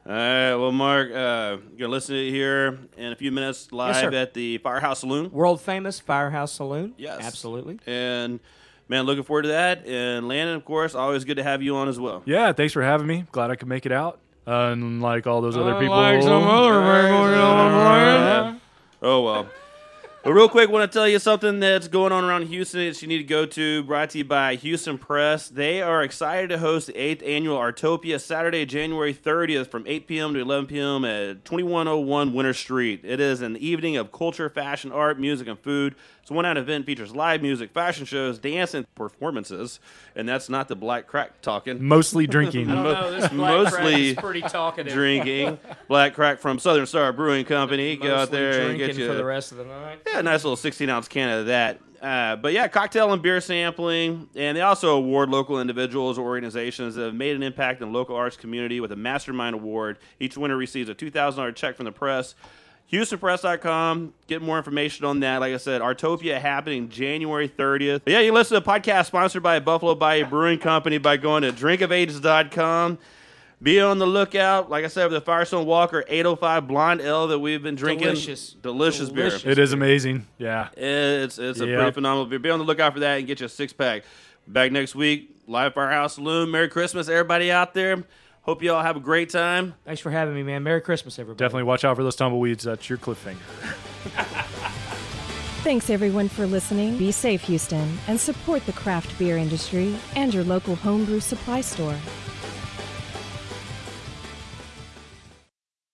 [0.06, 3.72] All right, well, Mark, uh, you're gonna listen to it here in a few minutes
[3.72, 4.12] live sir.
[4.12, 5.30] at the Firehouse Saloon.
[5.30, 6.92] World famous Firehouse Saloon.
[6.98, 7.78] Yes, absolutely.
[7.86, 8.38] And
[8.86, 9.86] man, looking forward to that.
[9.86, 12.22] And Landon, of course, always good to have you on as well.
[12.26, 13.24] Yeah, thanks for having me.
[13.32, 14.20] Glad I could make it out.
[14.46, 15.96] Uh, unlike all those other people.
[16.20, 18.60] Some other people, you know what
[19.02, 19.46] Oh well.
[20.24, 23.08] But real quick, want to tell you something that's going on around Houston that you
[23.08, 23.82] need to go to.
[23.82, 25.50] Brought to you by Houston Press.
[25.50, 30.32] They are excited to host the eighth annual Artopia Saturday, January 30th, from 8 p.m.
[30.32, 31.04] to 11 p.m.
[31.04, 33.02] at 2101 Winter Street.
[33.04, 35.94] It is an evening of culture, fashion, art, music, and food.
[36.24, 39.78] It's a one-night event features live music, fashion shows, dance, and performances.
[40.16, 41.84] And that's not the black crack talking.
[41.84, 42.70] Mostly drinking.
[42.70, 44.94] I don't know, this black crack Mostly is pretty talkative.
[44.94, 45.58] drinking.
[45.88, 47.96] Black crack from Southern Star Brewing Company.
[47.96, 49.98] Go out Mostly there and drinking get you for the rest of the night.
[50.06, 51.78] yeah, a nice little 16 ounce can of that.
[52.00, 56.94] Uh, but yeah, cocktail and beer sampling, and they also award local individuals or organizations
[56.94, 59.98] that have made an impact in the local arts community with a Mastermind Award.
[60.18, 62.34] Each winner receives a $2,000 check from the press.
[62.92, 64.12] HoustonPress.com.
[64.26, 65.38] Get more information on that.
[65.40, 68.02] Like I said, Artopia happening January 30th.
[68.04, 71.42] But yeah, you listen to a podcast sponsored by Buffalo Bayou Brewing Company by going
[71.42, 72.98] to drinkofages.com.
[73.62, 74.68] Be on the lookout.
[74.68, 78.08] Like I said, with the Firestone Walker 805 Blonde Ale that we've been drinking.
[78.08, 78.52] Delicious.
[78.52, 79.42] Delicious, Delicious.
[79.42, 79.52] beer.
[79.52, 80.26] It is amazing.
[80.38, 80.68] Yeah.
[80.76, 81.78] It's it's a Yep.
[81.78, 82.38] pretty phenomenal beer.
[82.38, 84.02] Be on the lookout for that and get you a six pack.
[84.46, 86.50] Back next week, live Firehouse Saloon.
[86.50, 88.04] Merry Christmas, everybody out there.
[88.44, 89.74] Hope you all have a great time.
[89.86, 90.62] Thanks for having me, man.
[90.62, 91.38] Merry Christmas, everybody.
[91.42, 92.64] Definitely watch out for those tumbleweeds.
[92.64, 93.36] That's your cliffhanger.
[95.64, 96.98] Thanks everyone for listening.
[96.98, 101.96] Be safe, Houston, and support the craft beer industry and your local homebrew supply store.